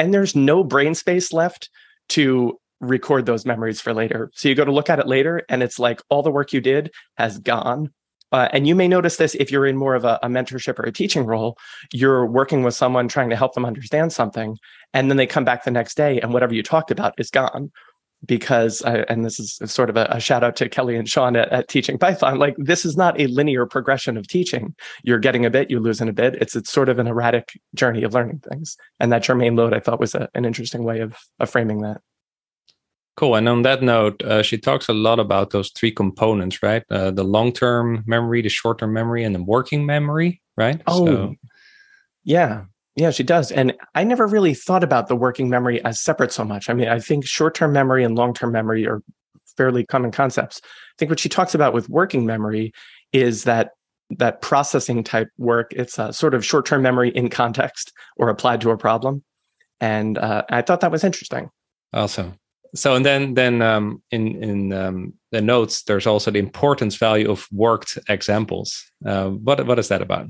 and 0.00 0.14
there's 0.14 0.34
no 0.34 0.64
brain 0.64 0.94
space 0.94 1.30
left 1.30 1.68
to 2.08 2.58
record 2.80 3.26
those 3.26 3.44
memories 3.44 3.82
for 3.82 3.92
later. 3.92 4.30
So 4.34 4.48
you 4.48 4.54
go 4.54 4.64
to 4.64 4.72
look 4.72 4.88
at 4.88 4.98
it 4.98 5.06
later, 5.06 5.42
and 5.50 5.62
it's 5.62 5.78
like 5.78 6.00
all 6.08 6.22
the 6.22 6.30
work 6.30 6.54
you 6.54 6.62
did 6.62 6.90
has 7.18 7.38
gone. 7.38 7.92
Uh, 8.32 8.48
and 8.52 8.66
you 8.66 8.74
may 8.74 8.88
notice 8.88 9.16
this 9.16 9.34
if 9.34 9.52
you're 9.52 9.66
in 9.66 9.76
more 9.76 9.94
of 9.94 10.06
a, 10.06 10.18
a, 10.22 10.28
mentorship 10.28 10.78
or 10.78 10.84
a 10.84 10.92
teaching 10.92 11.26
role. 11.26 11.58
You're 11.92 12.24
working 12.24 12.62
with 12.62 12.74
someone 12.74 13.08
trying 13.08 13.28
to 13.28 13.36
help 13.36 13.52
them 13.54 13.66
understand 13.66 14.12
something, 14.14 14.56
and 14.94 15.10
then 15.10 15.18
they 15.18 15.26
come 15.26 15.44
back 15.44 15.64
the 15.64 15.70
next 15.70 15.96
day, 15.96 16.18
and 16.20 16.32
whatever 16.32 16.54
you 16.54 16.62
talked 16.62 16.90
about 16.90 17.12
is 17.18 17.30
gone 17.30 17.70
because 18.26 18.82
uh, 18.82 19.04
and 19.08 19.24
this 19.24 19.40
is 19.40 19.60
sort 19.64 19.88
of 19.88 19.96
a, 19.96 20.06
a, 20.10 20.20
shout 20.20 20.44
out 20.44 20.56
to 20.56 20.68
kelly 20.68 20.96
and 20.96 21.08
sean 21.08 21.36
at, 21.36 21.48
at, 21.50 21.68
teaching 21.68 21.98
python 21.98 22.38
like 22.38 22.54
this 22.58 22.84
is 22.84 22.96
not 22.96 23.18
a 23.20 23.26
linear 23.28 23.66
progression 23.66 24.16
of 24.16 24.28
teaching. 24.28 24.74
You're 25.02 25.18
getting 25.18 25.46
a 25.46 25.50
bit 25.50 25.70
you're 25.70 25.80
losing 25.80 26.08
a 26.08 26.12
bit. 26.12 26.34
It's 26.34 26.54
it's 26.54 26.70
sort 26.70 26.88
of 26.88 26.98
an 26.98 27.06
erratic 27.06 27.58
journey 27.74 28.02
of 28.02 28.12
learning 28.12 28.42
things. 28.50 28.76
And 28.98 29.10
that 29.12 29.22
germane 29.22 29.56
load 29.56 29.72
i 29.72 29.80
thought 29.80 30.00
was 30.00 30.14
a, 30.14 30.28
an 30.34 30.44
interesting 30.44 30.84
way 30.84 31.00
of, 31.00 31.16
of 31.38 31.48
framing 31.48 31.80
that. 31.80 32.00
Cool. 33.16 33.34
And 33.34 33.48
on 33.48 33.62
that 33.62 33.82
note 33.82 34.22
uh, 34.22 34.42
she 34.42 34.58
talks 34.58 34.88
a 34.88 34.94
lot 34.94 35.18
about 35.18 35.50
those 35.50 35.70
three 35.70 35.92
components 35.92 36.62
right? 36.62 36.82
Uh, 36.90 37.10
the 37.10 37.24
long-term 37.24 38.04
memory 38.06 38.42
the 38.42 38.48
short-term 38.48 38.92
memory 38.92 39.24
and 39.24 39.34
the 39.34 39.42
working 39.42 39.86
memory 39.86 40.42
right? 40.56 40.82
Oh 40.86 41.06
so. 41.06 41.34
yeah 42.24 42.64
yeah, 43.00 43.10
she 43.10 43.22
does. 43.22 43.50
And 43.50 43.74
I 43.94 44.04
never 44.04 44.26
really 44.26 44.54
thought 44.54 44.84
about 44.84 45.08
the 45.08 45.16
working 45.16 45.48
memory 45.48 45.82
as 45.84 46.00
separate 46.00 46.32
so 46.32 46.44
much. 46.44 46.68
I 46.68 46.74
mean, 46.74 46.88
I 46.88 47.00
think 47.00 47.26
short 47.26 47.54
term 47.54 47.72
memory 47.72 48.04
and 48.04 48.16
long 48.16 48.34
term 48.34 48.52
memory 48.52 48.86
are 48.86 49.02
fairly 49.56 49.84
common 49.86 50.10
concepts. 50.10 50.60
I 50.64 50.94
think 50.98 51.10
what 51.10 51.20
she 51.20 51.28
talks 51.28 51.54
about 51.54 51.74
with 51.74 51.88
working 51.88 52.26
memory 52.26 52.72
is 53.12 53.44
that 53.44 53.70
that 54.18 54.40
processing 54.40 55.04
type 55.04 55.28
work 55.38 55.72
it's 55.72 55.98
a 55.98 56.12
sort 56.12 56.34
of 56.34 56.44
short-term 56.44 56.82
memory 56.82 57.10
in 57.10 57.28
context 57.28 57.92
or 58.16 58.28
applied 58.28 58.60
to 58.60 58.70
a 58.70 58.76
problem 58.76 59.22
and 59.80 60.18
uh, 60.18 60.42
i 60.50 60.60
thought 60.60 60.80
that 60.80 60.90
was 60.90 61.04
interesting 61.04 61.48
awesome 61.92 62.34
so 62.74 62.94
and 62.94 63.04
then 63.04 63.34
then 63.34 63.62
um, 63.62 64.02
in 64.10 64.42
in 64.42 64.72
um, 64.72 65.12
the 65.32 65.40
notes 65.40 65.84
there's 65.84 66.06
also 66.06 66.30
the 66.30 66.38
importance 66.38 66.96
value 66.96 67.30
of 67.30 67.46
worked 67.52 67.98
examples 68.08 68.84
uh, 69.06 69.28
what 69.28 69.64
what 69.66 69.78
is 69.78 69.88
that 69.88 70.02
about 70.02 70.26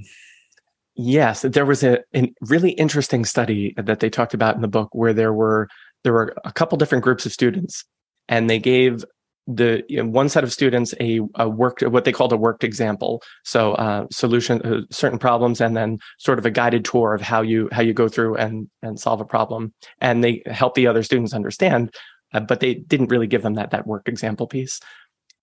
Yes, 1.03 1.41
there 1.41 1.65
was 1.65 1.83
a, 1.83 2.01
really 2.43 2.73
interesting 2.73 3.25
study 3.25 3.73
that 3.79 4.01
they 4.01 4.11
talked 4.11 4.35
about 4.35 4.55
in 4.55 4.61
the 4.61 4.69
book 4.69 4.91
where 4.93 5.15
there 5.15 5.33
were 5.33 5.67
there 6.05 6.13
were 6.13 6.37
a 6.45 6.53
couple 6.53 6.77
different 6.77 7.03
groups 7.03 7.25
of 7.25 7.33
students, 7.33 7.85
and 8.29 8.51
they 8.51 8.59
gave 8.59 9.03
the 9.47 9.83
you 9.89 9.97
know, 9.97 10.11
one 10.11 10.29
set 10.29 10.45
of 10.45 10.53
students 10.53 10.93
a, 11.01 11.21
a 11.37 11.49
worked 11.49 11.83
what 11.89 12.05
they 12.05 12.13
called 12.13 12.35
a 12.35 12.37
worked 12.37 12.65
example. 12.65 13.23
So 13.47 13.73
uh, 13.77 14.09
solution 14.13 14.61
uh, 14.61 14.83
certain 14.91 15.19
problems 15.19 15.63
and 15.63 15.75
then 15.75 16.01
sort 16.19 16.39
of 16.39 16.45
a 16.45 16.51
guided 16.51 16.85
tour 16.85 17.15
of 17.15 17.23
how 17.23 17.41
you 17.41 17.71
how 17.73 17.81
you 17.81 17.95
go 17.95 18.07
through 18.07 18.37
and 18.37 18.69
and 18.83 19.01
solve 19.01 19.23
a 19.23 19.25
problem. 19.25 19.73
And 20.03 20.23
they 20.23 20.43
help 20.45 20.75
the 20.75 20.87
other 20.87 21.03
students 21.03 21.33
understand 21.33 21.95
uh, 22.33 22.41
but 22.41 22.61
they 22.61 22.75
didn't 22.75 23.11
really 23.11 23.27
give 23.27 23.43
them 23.43 23.55
that 23.55 23.71
that 23.71 23.87
work 23.87 24.09
example 24.09 24.47
piece 24.47 24.81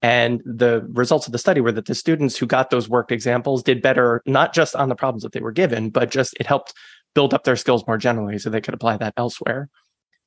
and 0.02 0.42
the 0.46 0.88
results 0.92 1.26
of 1.26 1.32
the 1.32 1.40
study 1.40 1.62
were 1.62 1.72
that 1.72 1.86
the 1.86 1.96
students 1.96 2.38
who 2.38 2.46
got 2.46 2.70
those 2.70 2.88
worked 2.88 3.12
examples 3.12 3.64
did 3.64 3.82
better, 3.82 4.22
not 4.26 4.54
just 4.54 4.76
on 4.76 4.90
the 4.90 4.96
problems 4.96 5.24
that 5.24 5.32
they 5.32 5.42
were 5.42 5.52
given, 5.52 5.90
but 5.90 6.12
just 6.12 6.36
it 6.40 6.46
helped 6.46 6.74
build 7.16 7.34
up 7.34 7.46
their 7.46 7.56
skills 7.56 7.86
more 7.88 7.98
generally 7.98 8.38
so 8.38 8.50
they 8.50 8.62
could 8.62 8.76
apply 8.76 8.98
that 8.98 9.14
elsewhere. 9.18 9.70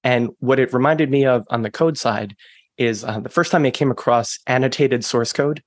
And 0.02 0.30
what 0.40 0.58
it 0.58 0.72
reminded 0.72 1.10
me 1.10 1.24
of 1.26 1.44
on 1.50 1.62
the 1.62 1.70
code 1.70 1.96
side 1.96 2.34
is 2.78 3.04
uh, 3.04 3.20
the 3.20 3.28
first 3.28 3.52
time 3.52 3.64
I 3.64 3.70
came 3.70 3.90
across 3.90 4.38
annotated 4.46 5.04
source 5.04 5.32
code 5.32 5.62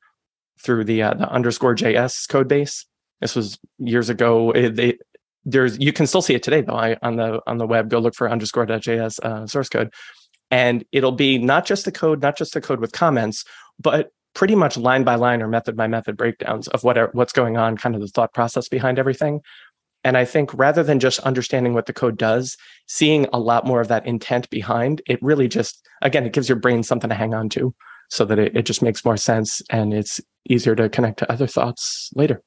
through 0.62 0.84
the 0.84 1.04
uh, 1.04 1.14
the 1.14 1.30
underscore 1.30 1.76
JS 1.76 2.28
code 2.28 2.48
base. 2.48 2.86
This 3.22 3.36
was 3.36 3.58
years 3.78 4.10
ago. 4.10 4.52
It, 4.52 5.00
there's 5.46 5.78
you 5.80 5.94
can 5.94 6.08
still 6.08 6.22
see 6.22 6.34
it 6.34 6.44
today 6.44 6.62
though. 6.62 6.76
I, 6.76 6.98
on 7.02 7.16
the 7.18 7.42
on 7.48 7.58
the 7.58 7.68
web, 7.68 7.90
go 7.90 8.00
look 8.00 8.16
for 8.16 8.30
underscore.js 8.30 9.20
uh, 9.20 9.46
source 9.46 9.70
code, 9.70 9.94
and 10.50 10.84
it'll 10.92 11.12
be 11.12 11.38
not 11.38 11.66
just 11.66 11.86
the 11.86 11.92
code, 11.92 12.22
not 12.22 12.38
just 12.38 12.54
the 12.54 12.62
code 12.62 12.80
with 12.80 12.92
comments, 12.92 13.46
but 13.80 14.12
pretty 14.34 14.56
much 14.56 14.78
line 14.78 15.04
by 15.04 15.16
line 15.16 15.42
or 15.42 15.48
method 15.48 15.76
by 15.76 15.88
method 15.88 16.18
breakdowns 16.18 16.68
of 16.70 16.84
what 16.84 17.14
what's 17.14 17.34
going 17.34 17.58
on, 17.58 17.78
kind 17.78 17.96
of 17.96 18.02
the 18.02 18.08
thought 18.08 18.34
process 18.34 18.68
behind 18.68 19.00
everything. 19.00 19.42
And 20.04 20.18
I 20.18 20.26
think 20.26 20.54
rather 20.54 20.84
than 20.84 21.00
just 21.00 21.20
understanding 21.20 21.74
what 21.74 21.86
the 21.86 21.94
code 21.94 22.18
does, 22.18 22.58
seeing 22.88 23.26
a 23.32 23.40
lot 23.40 23.66
more 23.66 23.80
of 23.80 23.88
that 23.88 24.06
intent 24.06 24.50
behind 24.50 25.02
it 25.08 25.22
really 25.22 25.48
just, 25.48 25.88
again, 26.02 26.26
it 26.26 26.34
gives 26.34 26.50
your 26.50 26.58
brain 26.58 26.84
something 26.84 27.10
to 27.10 27.16
hang 27.16 27.34
on 27.34 27.48
to 27.50 27.74
so 28.10 28.26
that 28.26 28.38
it, 28.38 28.56
it 28.56 28.66
just 28.66 28.82
makes 28.82 29.06
more 29.06 29.16
sense 29.16 29.62
and 29.70 29.94
it's 29.94 30.20
easier 30.50 30.76
to 30.76 30.90
connect 30.90 31.20
to 31.20 31.32
other 31.32 31.48
thoughts 31.48 32.10
later. 32.16 32.42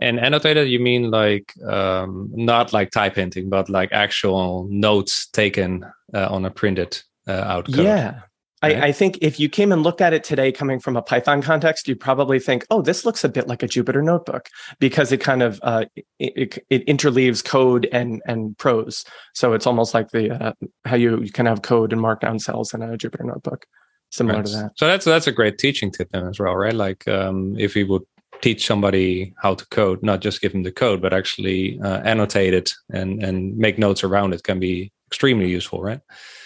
And 0.00 0.18
annotated, 0.18 0.68
you 0.68 0.80
mean 0.80 1.10
like 1.10 1.52
um, 1.66 2.30
not 2.32 2.72
like 2.72 2.90
type 2.90 3.16
hinting, 3.16 3.48
but 3.48 3.68
like 3.68 3.90
actual 3.92 4.66
notes 4.70 5.28
taken 5.28 5.84
uh, 6.14 6.28
on 6.28 6.44
a 6.44 6.50
printed 6.50 7.00
uh, 7.26 7.32
out 7.32 7.66
code. 7.66 7.84
Yeah, 7.84 8.20
I, 8.62 8.88
I, 8.88 8.92
think 8.92 9.18
if 9.22 9.40
you 9.40 9.48
came 9.48 9.72
and 9.72 9.82
looked 9.82 10.00
at 10.00 10.12
it 10.12 10.22
today 10.22 10.52
coming 10.52 10.80
from 10.80 10.96
a 10.96 11.02
Python 11.02 11.40
context, 11.40 11.88
you'd 11.88 12.00
probably 12.00 12.38
think, 12.38 12.66
oh, 12.70 12.82
this 12.82 13.06
looks 13.06 13.24
a 13.24 13.28
bit 13.28 13.48
like 13.48 13.62
a 13.62 13.68
Jupyter 13.68 14.04
notebook 14.04 14.48
because 14.78 15.12
it 15.12 15.18
kind 15.18 15.42
of 15.42 15.60
uh, 15.62 15.86
it, 16.18 16.58
it, 16.68 16.86
interleaves 16.86 17.42
code 17.42 17.88
and 17.92 18.20
and 18.26 18.56
prose. 18.58 19.04
So 19.34 19.54
it's 19.54 19.66
almost 19.66 19.94
like 19.94 20.10
the 20.10 20.30
uh, 20.30 20.52
how 20.84 20.96
you, 20.96 21.20
you 21.22 21.32
can 21.32 21.46
have 21.46 21.62
code 21.62 21.92
and 21.92 22.02
markdown 22.02 22.40
cells 22.40 22.74
in 22.74 22.82
a 22.82 22.98
Jupyter 22.98 23.24
notebook, 23.24 23.64
similar 24.10 24.38
right. 24.38 24.46
to 24.46 24.52
that. 24.52 24.72
So 24.76 24.86
that's 24.86 25.06
that's 25.06 25.26
a 25.26 25.32
great 25.32 25.58
teaching 25.58 25.90
tip 25.90 26.10
then 26.10 26.26
as 26.26 26.38
well, 26.38 26.54
right? 26.54 26.74
Like 26.74 27.08
um, 27.08 27.56
if 27.58 27.74
we 27.74 27.84
would 27.84 28.02
teach 28.42 28.66
somebody 28.66 29.34
how 29.42 29.54
to 29.54 29.66
code, 29.68 30.02
not 30.02 30.20
just 30.20 30.40
give 30.40 30.52
them 30.52 30.64
the 30.64 30.72
code, 30.72 31.00
but 31.00 31.14
actually 31.14 31.80
uh, 31.80 32.00
annotate 32.00 32.52
it 32.52 32.70
and 32.92 33.22
and 33.22 33.56
make 33.56 33.78
notes 33.78 34.04
around 34.04 34.34
it 34.34 34.42
can 34.42 34.60
be 34.60 34.92
extremely 35.10 35.48
useful, 35.48 35.82
right? 35.82 36.00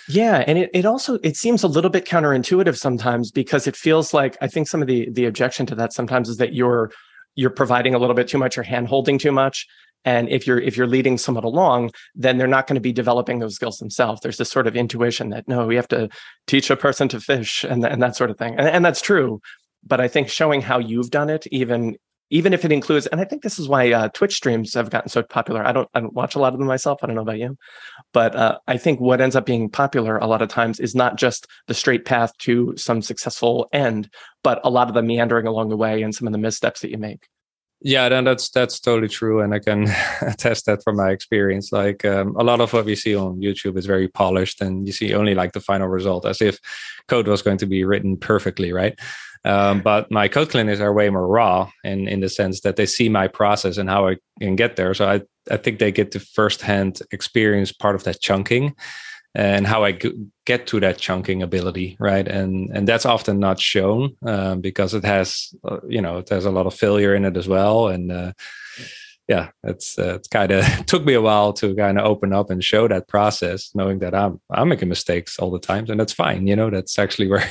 Yeah, 0.08 0.44
and 0.46 0.58
it, 0.58 0.70
it 0.72 0.84
also 0.84 1.18
it 1.22 1.36
seems 1.36 1.62
a 1.62 1.68
little 1.68 1.90
bit 1.90 2.04
counterintuitive 2.04 2.76
sometimes 2.76 3.30
because 3.30 3.66
it 3.66 3.76
feels 3.76 4.12
like 4.12 4.36
I 4.40 4.48
think 4.48 4.68
some 4.68 4.82
of 4.82 4.88
the 4.88 5.08
the 5.10 5.26
objection 5.26 5.66
to 5.66 5.74
that 5.76 5.92
sometimes 5.92 6.28
is 6.28 6.36
that 6.38 6.54
you're 6.54 6.90
you're 7.34 7.50
providing 7.50 7.94
a 7.94 7.98
little 7.98 8.14
bit 8.14 8.28
too 8.28 8.38
much, 8.38 8.56
you're 8.56 8.64
hand 8.64 8.88
holding 8.88 9.18
too 9.18 9.32
much. 9.32 9.66
And 10.04 10.28
if 10.28 10.46
you're 10.46 10.60
if 10.60 10.76
you're 10.76 10.86
leading 10.86 11.16
someone 11.16 11.44
along, 11.44 11.90
then 12.14 12.36
they're 12.36 12.46
not 12.46 12.66
going 12.66 12.74
to 12.74 12.80
be 12.80 12.92
developing 12.92 13.38
those 13.38 13.54
skills 13.54 13.78
themselves. 13.78 14.20
There's 14.20 14.36
this 14.36 14.50
sort 14.50 14.66
of 14.66 14.76
intuition 14.76 15.30
that 15.30 15.48
no, 15.48 15.66
we 15.66 15.76
have 15.76 15.88
to 15.88 16.10
teach 16.46 16.70
a 16.70 16.76
person 16.76 17.08
to 17.08 17.20
fish 17.20 17.64
and, 17.64 17.84
and 17.84 18.02
that 18.02 18.16
sort 18.16 18.30
of 18.30 18.36
thing. 18.36 18.54
And, 18.58 18.68
and 18.68 18.84
that's 18.84 19.00
true. 19.00 19.40
But 19.86 20.00
I 20.00 20.08
think 20.08 20.28
showing 20.28 20.60
how 20.60 20.78
you've 20.78 21.10
done 21.10 21.30
it, 21.30 21.46
even 21.48 21.96
even 22.34 22.52
if 22.52 22.64
it 22.64 22.72
includes, 22.72 23.06
and 23.06 23.20
I 23.20 23.24
think 23.24 23.44
this 23.44 23.60
is 23.60 23.68
why 23.68 23.92
uh, 23.92 24.08
Twitch 24.08 24.34
streams 24.34 24.74
have 24.74 24.90
gotten 24.90 25.08
so 25.08 25.22
popular. 25.22 25.64
I 25.64 25.70
don't, 25.70 25.88
I 25.94 26.00
don't 26.00 26.12
watch 26.12 26.34
a 26.34 26.40
lot 26.40 26.52
of 26.52 26.58
them 26.58 26.66
myself. 26.66 26.98
I 27.00 27.06
don't 27.06 27.14
know 27.14 27.22
about 27.22 27.38
you, 27.38 27.56
but 28.12 28.34
uh, 28.34 28.58
I 28.66 28.76
think 28.76 28.98
what 28.98 29.20
ends 29.20 29.36
up 29.36 29.46
being 29.46 29.70
popular 29.70 30.18
a 30.18 30.26
lot 30.26 30.42
of 30.42 30.48
times 30.48 30.80
is 30.80 30.96
not 30.96 31.16
just 31.16 31.46
the 31.68 31.74
straight 31.74 32.04
path 32.04 32.36
to 32.38 32.74
some 32.76 33.02
successful 33.02 33.68
end, 33.72 34.10
but 34.42 34.60
a 34.64 34.68
lot 34.68 34.88
of 34.88 34.94
the 34.94 35.02
meandering 35.02 35.46
along 35.46 35.68
the 35.68 35.76
way 35.76 36.02
and 36.02 36.12
some 36.12 36.26
of 36.26 36.32
the 36.32 36.38
missteps 36.40 36.80
that 36.80 36.90
you 36.90 36.98
make. 36.98 37.28
Yeah, 37.80 38.08
then 38.08 38.24
that's 38.24 38.48
that's 38.50 38.80
totally 38.80 39.08
true, 39.08 39.40
and 39.40 39.54
I 39.54 39.58
can 39.58 39.86
attest 40.22 40.66
that 40.66 40.82
from 40.82 40.96
my 40.96 41.10
experience. 41.10 41.70
Like 41.70 42.04
um, 42.04 42.34
a 42.36 42.44
lot 42.44 42.60
of 42.60 42.72
what 42.72 42.86
we 42.86 42.96
see 42.96 43.14
on 43.14 43.40
YouTube 43.40 43.76
is 43.76 43.86
very 43.86 44.08
polished, 44.08 44.60
and 44.62 44.86
you 44.86 44.92
see 44.92 45.14
only 45.14 45.34
like 45.34 45.52
the 45.52 45.60
final 45.60 45.88
result, 45.88 46.24
as 46.24 46.40
if 46.40 46.58
code 47.08 47.28
was 47.28 47.42
going 47.42 47.58
to 47.58 47.66
be 47.66 47.84
written 47.84 48.16
perfectly, 48.16 48.72
right? 48.72 48.98
Um, 49.44 49.82
but 49.82 50.10
my 50.10 50.26
code 50.28 50.50
clinics 50.50 50.80
are 50.80 50.94
way 50.94 51.10
more 51.10 51.28
raw 51.28 51.70
in, 51.84 52.08
in 52.08 52.20
the 52.20 52.30
sense 52.30 52.60
that 52.62 52.76
they 52.76 52.86
see 52.86 53.10
my 53.10 53.28
process 53.28 53.76
and 53.76 53.90
how 53.90 54.08
I 54.08 54.16
can 54.40 54.56
get 54.56 54.76
there. 54.76 54.94
So 54.94 55.06
I, 55.06 55.20
I 55.50 55.58
think 55.58 55.78
they 55.78 55.92
get 55.92 56.12
the 56.12 56.20
first 56.20 56.62
hand 56.62 57.00
experience 57.12 57.70
part 57.70 57.94
of 57.94 58.04
that 58.04 58.22
chunking 58.22 58.74
and 59.34 59.66
how 59.66 59.84
I 59.84 59.98
get 60.46 60.66
to 60.68 60.80
that 60.80 60.98
chunking 60.98 61.42
ability, 61.42 61.96
right? 61.98 62.26
And 62.26 62.70
and 62.72 62.86
that's 62.86 63.06
often 63.06 63.40
not 63.40 63.60
shown 63.60 64.16
um, 64.24 64.60
because 64.60 64.94
it 64.94 65.04
has, 65.04 65.52
uh, 65.64 65.80
you 65.88 66.00
know, 66.00 66.18
it 66.18 66.28
has 66.28 66.44
a 66.44 66.50
lot 66.50 66.66
of 66.66 66.74
failure 66.74 67.14
in 67.14 67.24
it 67.24 67.36
as 67.36 67.48
well. 67.48 67.88
And 67.88 68.12
uh, 68.12 68.32
yeah, 69.26 69.50
it's 69.62 69.98
uh, 69.98 70.14
it's 70.16 70.28
kind 70.28 70.52
of 70.52 70.64
took 70.86 71.04
me 71.04 71.14
a 71.14 71.22
while 71.22 71.52
to 71.54 71.74
kind 71.74 71.98
of 71.98 72.04
open 72.04 72.32
up 72.32 72.50
and 72.50 72.62
show 72.62 72.86
that 72.88 73.08
process, 73.08 73.70
knowing 73.74 73.98
that 74.00 74.14
I'm 74.14 74.40
I'm 74.50 74.68
making 74.68 74.88
mistakes 74.88 75.38
all 75.38 75.50
the 75.50 75.58
times, 75.58 75.90
and 75.90 75.98
that's 75.98 76.12
fine. 76.12 76.46
You 76.46 76.56
know, 76.56 76.70
that's 76.70 76.98
actually 76.98 77.28
where 77.28 77.50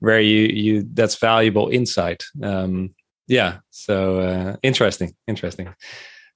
where 0.00 0.20
you 0.20 0.46
you 0.46 0.88
that's 0.92 1.16
valuable 1.16 1.68
insight. 1.70 2.24
Um, 2.42 2.94
yeah, 3.26 3.58
so 3.70 4.20
uh, 4.20 4.56
interesting, 4.62 5.14
interesting. 5.26 5.74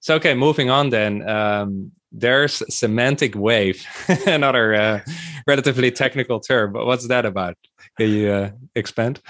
So 0.01 0.15
okay, 0.17 0.35
moving 0.35 0.71
on 0.71 0.91
then. 0.91 1.29
Um, 1.29 1.93
there's 2.13 2.63
semantic 2.75 3.35
wave, 3.35 3.85
another 4.27 4.75
uh, 4.75 5.01
relatively 5.47 5.91
technical 5.91 6.41
term. 6.41 6.73
But 6.73 6.87
what's 6.87 7.09
that 7.09 7.27
about? 7.27 7.57
Can 7.97 8.11
you 8.11 8.31
uh, 8.31 8.51
expand? 8.75 9.21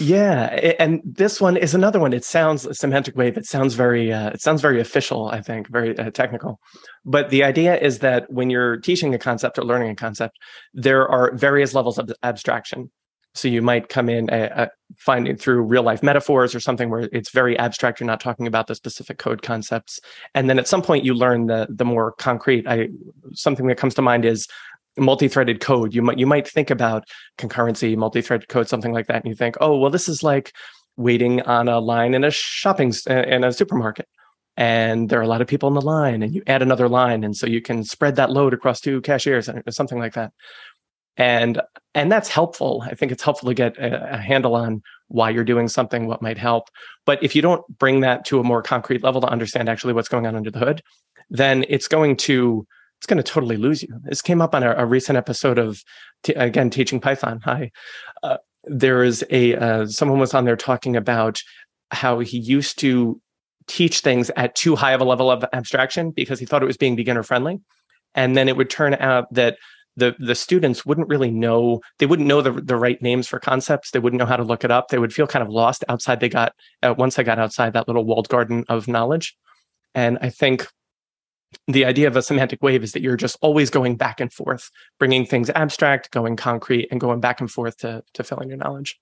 Yeah, 0.00 0.74
and 0.78 1.00
this 1.04 1.40
one 1.40 1.56
is 1.56 1.74
another 1.74 2.00
one. 2.00 2.12
It 2.12 2.24
sounds 2.24 2.66
semantic 2.78 3.16
wave. 3.16 3.36
It 3.36 3.46
sounds 3.46 3.74
very. 3.74 4.12
Uh, 4.12 4.30
it 4.30 4.40
sounds 4.40 4.60
very 4.60 4.80
official. 4.80 5.28
I 5.28 5.40
think 5.40 5.68
very 5.68 5.96
uh, 5.96 6.10
technical. 6.10 6.60
But 7.04 7.30
the 7.30 7.44
idea 7.44 7.78
is 7.78 8.00
that 8.00 8.30
when 8.30 8.50
you're 8.50 8.76
teaching 8.78 9.14
a 9.14 9.18
concept 9.18 9.58
or 9.58 9.64
learning 9.64 9.90
a 9.90 9.96
concept, 9.96 10.36
there 10.74 11.08
are 11.08 11.34
various 11.34 11.74
levels 11.74 11.98
of 11.98 12.10
abstraction. 12.22 12.90
So 13.38 13.46
you 13.46 13.62
might 13.62 13.88
come 13.88 14.08
in 14.08 14.28
uh, 14.30 14.48
uh, 14.54 14.66
finding 14.96 15.36
through 15.36 15.62
real 15.62 15.84
life 15.84 16.02
metaphors 16.02 16.56
or 16.56 16.60
something 16.60 16.90
where 16.90 17.08
it's 17.12 17.30
very 17.30 17.56
abstract. 17.56 18.00
You're 18.00 18.08
not 18.08 18.20
talking 18.20 18.48
about 18.48 18.66
the 18.66 18.74
specific 18.74 19.18
code 19.18 19.42
concepts, 19.42 20.00
and 20.34 20.50
then 20.50 20.58
at 20.58 20.66
some 20.66 20.82
point 20.82 21.04
you 21.04 21.14
learn 21.14 21.46
the 21.46 21.68
the 21.70 21.84
more 21.84 22.12
concrete. 22.12 22.66
I 22.66 22.88
something 23.32 23.68
that 23.68 23.76
comes 23.76 23.94
to 23.94 24.02
mind 24.02 24.24
is 24.24 24.48
multi-threaded 24.96 25.60
code 25.60 25.94
you 25.94 26.02
might 26.02 26.18
you 26.18 26.26
might 26.26 26.48
think 26.48 26.70
about 26.70 27.04
concurrency 27.38 27.96
multi-threaded 27.96 28.48
code 28.48 28.68
something 28.68 28.92
like 28.92 29.06
that 29.06 29.22
and 29.22 29.26
you 29.26 29.34
think 29.34 29.56
oh 29.60 29.76
well 29.76 29.90
this 29.90 30.08
is 30.08 30.24
like 30.24 30.52
waiting 30.96 31.40
on 31.42 31.68
a 31.68 31.78
line 31.78 32.14
in 32.14 32.24
a 32.24 32.32
shopping 32.32 32.92
in 33.06 33.44
a 33.44 33.52
supermarket 33.52 34.08
and 34.56 35.08
there 35.08 35.20
are 35.20 35.22
a 35.22 35.28
lot 35.28 35.40
of 35.40 35.46
people 35.46 35.68
in 35.68 35.74
the 35.74 35.80
line 35.80 36.20
and 36.20 36.34
you 36.34 36.42
add 36.48 36.62
another 36.62 36.88
line 36.88 37.22
and 37.22 37.36
so 37.36 37.46
you 37.46 37.62
can 37.62 37.84
spread 37.84 38.16
that 38.16 38.32
load 38.32 38.52
across 38.52 38.80
two 38.80 39.00
cashiers 39.02 39.48
or 39.48 39.62
something 39.70 40.00
like 40.00 40.14
that 40.14 40.32
and 41.18 41.60
and 41.94 42.10
that's 42.10 42.28
helpful 42.28 42.82
i 42.86 42.94
think 42.94 43.12
it's 43.12 43.22
helpful 43.22 43.48
to 43.48 43.54
get 43.54 43.76
a, 43.76 44.14
a 44.14 44.16
handle 44.16 44.54
on 44.54 44.82
why 45.08 45.28
you're 45.28 45.44
doing 45.44 45.68
something 45.68 46.06
what 46.06 46.22
might 46.22 46.38
help 46.38 46.68
but 47.04 47.22
if 47.22 47.36
you 47.36 47.42
don't 47.42 47.66
bring 47.78 48.00
that 48.00 48.24
to 48.24 48.40
a 48.40 48.44
more 48.44 48.62
concrete 48.62 49.02
level 49.02 49.20
to 49.20 49.28
understand 49.28 49.68
actually 49.68 49.92
what's 49.92 50.08
going 50.08 50.26
on 50.26 50.34
under 50.34 50.50
the 50.50 50.58
hood 50.58 50.82
then 51.30 51.64
it's 51.68 51.88
going 51.88 52.16
to 52.16 52.66
it's 52.98 53.06
going 53.06 53.16
to 53.16 53.22
totally 53.22 53.56
lose 53.56 53.82
you. 53.82 53.88
This 54.02 54.20
came 54.20 54.42
up 54.42 54.54
on 54.54 54.62
a, 54.62 54.74
a 54.74 54.84
recent 54.84 55.16
episode 55.16 55.58
of, 55.58 55.82
t- 56.24 56.34
again, 56.34 56.68
teaching 56.68 57.00
Python. 57.00 57.40
Hi, 57.44 57.70
uh, 58.22 58.38
there 58.64 59.04
is 59.04 59.24
a 59.30 59.54
uh, 59.54 59.86
someone 59.86 60.18
was 60.18 60.34
on 60.34 60.44
there 60.44 60.56
talking 60.56 60.96
about 60.96 61.38
how 61.90 62.18
he 62.18 62.38
used 62.38 62.78
to 62.80 63.20
teach 63.68 64.00
things 64.00 64.30
at 64.36 64.54
too 64.56 64.74
high 64.74 64.92
of 64.92 65.00
a 65.00 65.04
level 65.04 65.30
of 65.30 65.44
abstraction 65.52 66.10
because 66.10 66.40
he 66.40 66.46
thought 66.46 66.62
it 66.62 66.66
was 66.66 66.76
being 66.76 66.96
beginner 66.96 67.22
friendly, 67.22 67.60
and 68.14 68.36
then 68.36 68.48
it 68.48 68.56
would 68.56 68.68
turn 68.68 68.94
out 68.94 69.32
that 69.32 69.58
the 69.98 70.14
the 70.18 70.34
students 70.34 70.86
wouldn't 70.86 71.08
really 71.08 71.30
know 71.30 71.80
they 71.98 72.06
wouldn't 72.06 72.28
know 72.28 72.40
the 72.40 72.52
the 72.52 72.76
right 72.76 73.00
names 73.02 73.26
for 73.26 73.38
concepts. 73.38 73.90
They 73.90 73.98
wouldn't 73.98 74.18
know 74.18 74.26
how 74.26 74.36
to 74.36 74.44
look 74.44 74.64
it 74.64 74.70
up. 74.70 74.88
They 74.88 74.98
would 74.98 75.12
feel 75.12 75.26
kind 75.26 75.42
of 75.42 75.48
lost 75.48 75.84
outside. 75.88 76.20
They 76.20 76.28
got 76.28 76.52
uh, 76.82 76.94
once 76.96 77.18
i 77.18 77.22
got 77.22 77.38
outside 77.38 77.72
that 77.72 77.88
little 77.88 78.04
walled 78.04 78.28
garden 78.28 78.64
of 78.68 78.88
knowledge, 78.88 79.36
and 79.94 80.18
I 80.20 80.30
think 80.30 80.66
the 81.66 81.84
idea 81.84 82.06
of 82.06 82.16
a 82.16 82.22
semantic 82.22 82.62
wave 82.62 82.82
is 82.82 82.92
that 82.92 83.02
you're 83.02 83.16
just 83.16 83.36
always 83.40 83.70
going 83.70 83.96
back 83.96 84.20
and 84.20 84.32
forth, 84.32 84.70
bringing 84.98 85.24
things 85.24 85.50
abstract, 85.50 86.10
going 86.10 86.36
concrete, 86.36 86.88
and 86.90 87.00
going 87.00 87.20
back 87.20 87.40
and 87.40 87.50
forth 87.50 87.78
to, 87.78 88.02
to 88.14 88.22
fill 88.22 88.38
in 88.38 88.48
your 88.48 88.58
knowledge. 88.58 89.00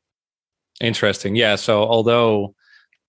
Interesting. 0.81 1.35
Yeah. 1.35 1.57
So, 1.57 1.83
although 1.83 2.55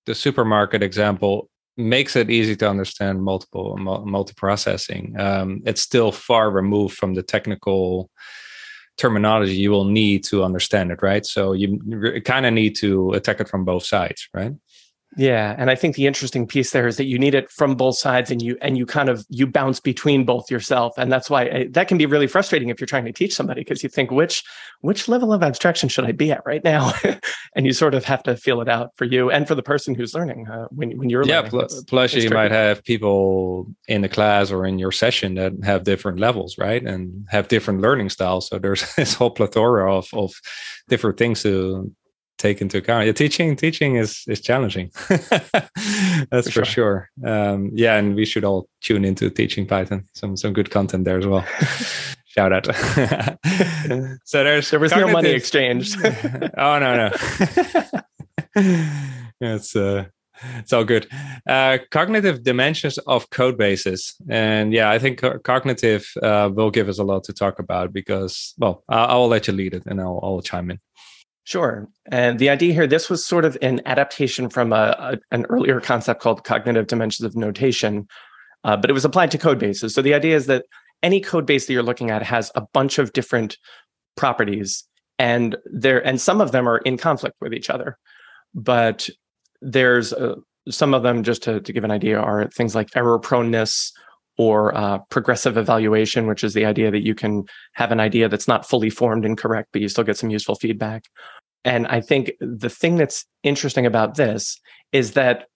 the 0.05 0.15
supermarket 0.15 0.81
example 0.81 1.49
makes 1.77 2.15
it 2.15 2.29
easy 2.29 2.55
to 2.57 2.69
understand 2.69 3.23
multiple 3.23 3.77
multi 3.77 4.33
processing, 4.35 5.15
um, 5.19 5.61
it's 5.65 5.81
still 5.81 6.11
far 6.11 6.49
removed 6.51 6.97
from 6.97 7.13
the 7.13 7.23
technical 7.23 8.09
terminology 8.97 9.53
you 9.53 9.69
will 9.69 9.85
need 9.85 10.23
to 10.23 10.43
understand 10.43 10.91
it, 10.91 11.03
right? 11.03 11.25
So, 11.25 11.53
you 11.53 11.79
kind 12.25 12.45
of 12.45 12.53
need 12.53 12.75
to 12.77 13.11
attack 13.11 13.39
it 13.39 13.47
from 13.47 13.63
both 13.63 13.85
sides, 13.85 14.27
right? 14.33 14.53
Yeah, 15.15 15.55
and 15.57 15.71
I 15.71 15.75
think 15.75 15.95
the 15.95 16.05
interesting 16.05 16.45
piece 16.45 16.71
there 16.71 16.85
is 16.85 16.97
that 16.97 17.05
you 17.05 17.17
need 17.17 17.33
it 17.33 17.49
from 17.49 17.75
both 17.75 17.97
sides, 17.97 18.29
and 18.29 18.41
you 18.41 18.57
and 18.61 18.77
you 18.77 18.85
kind 18.85 19.07
of 19.07 19.25
you 19.29 19.47
bounce 19.47 19.79
between 19.79 20.25
both 20.25 20.51
yourself, 20.51 20.93
and 20.97 21.11
that's 21.11 21.29
why 21.29 21.43
I, 21.43 21.67
that 21.71 21.87
can 21.87 21.97
be 21.97 22.05
really 22.05 22.27
frustrating 22.27 22.69
if 22.69 22.79
you're 22.79 22.87
trying 22.87 23.05
to 23.05 23.13
teach 23.13 23.33
somebody 23.33 23.61
because 23.61 23.81
you 23.81 23.89
think 23.89 24.11
which 24.11 24.43
which 24.81 25.07
level 25.07 25.31
of 25.31 25.41
abstraction 25.43 25.87
should 25.87 26.03
I 26.05 26.11
be 26.11 26.31
at 26.31 26.43
right 26.45 26.63
now, 26.63 26.91
and 27.55 27.65
you 27.65 27.71
sort 27.71 27.95
of 27.95 28.03
have 28.03 28.21
to 28.23 28.35
feel 28.35 28.59
it 28.59 28.67
out 28.67 28.91
for 28.95 29.05
you 29.05 29.31
and 29.31 29.47
for 29.47 29.55
the 29.55 29.63
person 29.63 29.95
who's 29.95 30.13
learning 30.13 30.47
uh, 30.49 30.67
when 30.71 30.97
when 30.97 31.09
you're 31.09 31.23
yeah. 31.23 31.37
Learning. 31.37 31.51
Pl- 31.51 31.61
It's- 31.61 31.83
plus, 31.85 32.13
it's 32.13 32.25
you 32.25 32.29
might 32.29 32.51
have 32.51 32.83
people 32.83 33.67
in 33.87 34.01
the 34.01 34.09
class 34.09 34.51
or 34.51 34.65
in 34.65 34.77
your 34.77 34.91
session 34.91 35.35
that 35.35 35.53
have 35.63 35.83
different 35.85 36.19
levels, 36.19 36.57
right, 36.57 36.83
and 36.83 37.25
have 37.29 37.47
different 37.47 37.79
learning 37.81 38.09
styles. 38.09 38.49
So 38.49 38.59
there's 38.59 38.93
this 38.95 39.13
whole 39.13 39.31
plethora 39.31 39.91
of 39.95 40.09
of 40.13 40.33
different 40.89 41.17
things 41.17 41.43
to 41.43 41.91
take 42.37 42.61
into 42.61 42.77
account. 42.77 43.05
Yeah, 43.05 43.11
teaching 43.11 43.55
teaching 43.55 43.95
is 43.95 44.23
is 44.27 44.41
challenging. 44.41 44.91
That's 46.29 46.49
For 46.49 46.61
for, 46.61 46.65
sure. 46.65 47.09
Um, 47.25 47.71
yeah, 47.73 47.95
and 47.95 48.15
we 48.15 48.25
should 48.25 48.43
all 48.43 48.67
tune 48.81 49.05
into 49.05 49.29
teaching 49.29 49.67
Python. 49.67 50.05
Some 50.13 50.37
some 50.37 50.53
good 50.53 50.69
content 50.69 51.05
there 51.05 51.17
as 51.17 51.27
well. 51.27 51.45
Shout 52.25 52.53
out. 52.53 52.65
so 54.25 54.43
there's 54.43 54.69
there 54.69 54.79
was 54.79 54.91
no 54.91 55.07
money 55.07 55.29
exchanged. 55.29 55.97
oh 56.57 56.79
no 56.79 57.09
no. 57.09 57.11
it's 59.41 59.75
uh 59.75 60.05
it's 60.59 60.73
all 60.73 60.83
good. 60.83 61.07
Uh, 61.47 61.79
cognitive 61.91 62.43
dimensions 62.43 62.97
of 62.99 63.29
code 63.29 63.57
bases, 63.57 64.15
and 64.29 64.73
yeah, 64.73 64.89
I 64.89 64.99
think 64.99 65.19
co- 65.19 65.39
cognitive 65.39 66.07
uh, 66.21 66.49
will 66.53 66.71
give 66.71 66.89
us 66.89 66.99
a 66.99 67.03
lot 67.03 67.23
to 67.25 67.33
talk 67.33 67.59
about 67.59 67.93
because, 67.93 68.53
well, 68.57 68.83
I- 68.89 69.05
I'll 69.05 69.27
let 69.27 69.47
you 69.47 69.53
lead 69.53 69.73
it, 69.73 69.83
and 69.85 69.99
I'll, 69.99 70.19
I'll 70.21 70.41
chime 70.41 70.69
in. 70.71 70.79
Sure. 71.47 71.87
And 72.11 72.39
the 72.39 72.49
idea 72.49 72.73
here, 72.73 72.87
this 72.87 73.09
was 73.09 73.25
sort 73.25 73.45
of 73.45 73.57
an 73.61 73.79
adaptation 73.85 74.49
from 74.49 74.73
a, 74.73 74.93
a- 74.99 75.17
an 75.31 75.45
earlier 75.45 75.79
concept 75.79 76.21
called 76.21 76.43
cognitive 76.43 76.87
dimensions 76.87 77.25
of 77.25 77.37
notation, 77.37 78.05
uh, 78.65 78.75
but 78.75 78.89
it 78.89 78.93
was 78.93 79.05
applied 79.05 79.31
to 79.31 79.37
code 79.37 79.57
bases. 79.57 79.93
So 79.93 80.01
the 80.01 80.13
idea 80.13 80.35
is 80.35 80.47
that 80.47 80.65
any 81.01 81.21
code 81.21 81.45
base 81.45 81.65
that 81.65 81.71
you're 81.71 81.83
looking 81.83 82.11
at 82.11 82.21
has 82.21 82.51
a 82.55 82.63
bunch 82.73 82.99
of 82.99 83.13
different 83.13 83.57
properties, 84.17 84.83
and 85.19 85.55
there 85.63 86.05
and 86.05 86.19
some 86.19 86.41
of 86.41 86.51
them 86.51 86.67
are 86.67 86.79
in 86.79 86.97
conflict 86.97 87.37
with 87.39 87.53
each 87.53 87.69
other. 87.69 87.97
But 88.53 89.07
there's 89.61 90.11
uh, 90.11 90.35
some 90.69 90.93
of 90.93 91.01
them, 91.03 91.23
just 91.23 91.43
to, 91.43 91.61
to 91.61 91.71
give 91.71 91.85
an 91.85 91.91
idea, 91.91 92.19
are 92.19 92.49
things 92.49 92.75
like 92.75 92.89
error 92.93 93.19
proneness 93.19 93.93
or 94.37 94.75
uh, 94.77 94.99
progressive 95.09 95.57
evaluation, 95.57 96.27
which 96.27 96.43
is 96.43 96.53
the 96.53 96.65
idea 96.65 96.91
that 96.91 97.03
you 97.03 97.15
can 97.15 97.43
have 97.73 97.91
an 97.91 97.99
idea 97.99 98.29
that's 98.29 98.47
not 98.47 98.67
fully 98.67 98.89
formed 98.89 99.25
and 99.25 99.37
correct, 99.37 99.69
but 99.71 99.81
you 99.81 99.89
still 99.89 100.03
get 100.03 100.17
some 100.17 100.29
useful 100.29 100.55
feedback. 100.55 101.05
And 101.65 101.87
I 101.87 102.01
think 102.01 102.31
the 102.39 102.69
thing 102.69 102.97
that's 102.97 103.25
interesting 103.43 103.85
about 103.85 104.15
this 104.15 104.59
is 104.91 105.13
that 105.13 105.47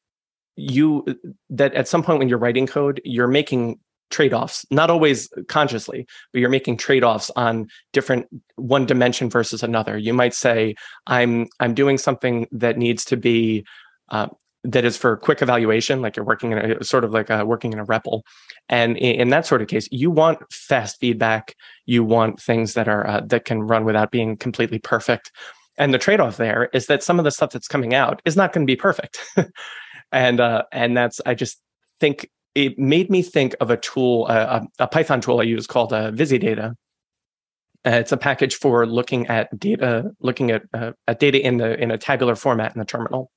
you 0.55 1.05
that 1.49 1.73
at 1.75 1.87
some 1.87 2.03
point 2.03 2.19
when 2.19 2.27
you're 2.27 2.37
writing 2.37 2.67
code, 2.67 3.01
you're 3.05 3.27
making 3.27 3.79
trade-offs, 4.09 4.65
not 4.69 4.89
always 4.89 5.29
consciously, 5.47 6.05
but 6.33 6.39
you're 6.39 6.49
making 6.49 6.75
trade-offs 6.75 7.31
on 7.37 7.67
different 7.93 8.27
one 8.55 8.85
dimension 8.85 9.29
versus 9.29 9.63
another. 9.63 9.97
You 9.97 10.13
might 10.13 10.33
say, 10.33 10.75
I'm 11.07 11.47
I'm 11.59 11.73
doing 11.73 11.97
something 11.97 12.47
that 12.51 12.77
needs 12.77 13.05
to 13.05 13.15
be 13.15 13.65
uh, 14.09 14.27
that 14.63 14.85
is 14.85 14.95
for 14.95 15.17
quick 15.17 15.41
evaluation, 15.41 16.01
like 16.01 16.15
you're 16.15 16.25
working 16.25 16.51
in 16.51 16.59
a 16.59 16.83
sort 16.83 17.03
of 17.03 17.11
like 17.11 17.29
a, 17.29 17.45
working 17.45 17.73
in 17.73 17.79
a 17.79 17.85
REPL. 17.85 18.21
And 18.69 18.97
in, 18.97 19.21
in 19.21 19.29
that 19.29 19.45
sort 19.45 19.61
of 19.61 19.67
case, 19.67 19.87
you 19.91 20.11
want 20.11 20.39
fast 20.51 20.99
feedback. 20.99 21.55
You 21.85 22.03
want 22.03 22.39
things 22.39 22.73
that 22.75 22.87
are 22.87 23.07
uh, 23.07 23.21
that 23.27 23.45
can 23.45 23.61
run 23.61 23.85
without 23.85 24.11
being 24.11 24.37
completely 24.37 24.79
perfect. 24.79 25.31
And 25.77 25.93
the 25.93 25.97
trade-off 25.97 26.37
there 26.37 26.69
is 26.73 26.85
that 26.87 27.01
some 27.01 27.17
of 27.17 27.25
the 27.25 27.31
stuff 27.31 27.51
that's 27.51 27.67
coming 27.67 27.93
out 27.93 28.21
is 28.25 28.35
not 28.35 28.53
going 28.53 28.65
to 28.65 28.71
be 28.71 28.75
perfect. 28.75 29.19
and 30.11 30.39
uh, 30.39 30.63
and 30.71 30.95
that's 30.95 31.19
I 31.25 31.33
just 31.33 31.59
think 31.99 32.29
it 32.53 32.77
made 32.77 33.09
me 33.09 33.21
think 33.21 33.55
of 33.61 33.71
a 33.71 33.77
tool, 33.77 34.27
uh, 34.29 34.61
a, 34.79 34.83
a 34.83 34.87
Python 34.87 35.21
tool 35.21 35.39
I 35.39 35.43
use 35.43 35.67
called 35.67 35.93
uh, 35.93 36.11
VisiData. 36.11 36.75
Uh, 37.83 37.89
it's 37.89 38.11
a 38.11 38.17
package 38.17 38.55
for 38.55 38.85
looking 38.85 39.25
at 39.27 39.57
data, 39.57 40.11
looking 40.19 40.51
at 40.51 40.63
uh, 40.73 40.91
at 41.07 41.19
data 41.19 41.43
in 41.43 41.57
the 41.57 41.81
in 41.81 41.89
a 41.89 41.97
tabular 41.97 42.35
format 42.35 42.75
in 42.75 42.79
the 42.79 42.85
terminal, 42.85 43.31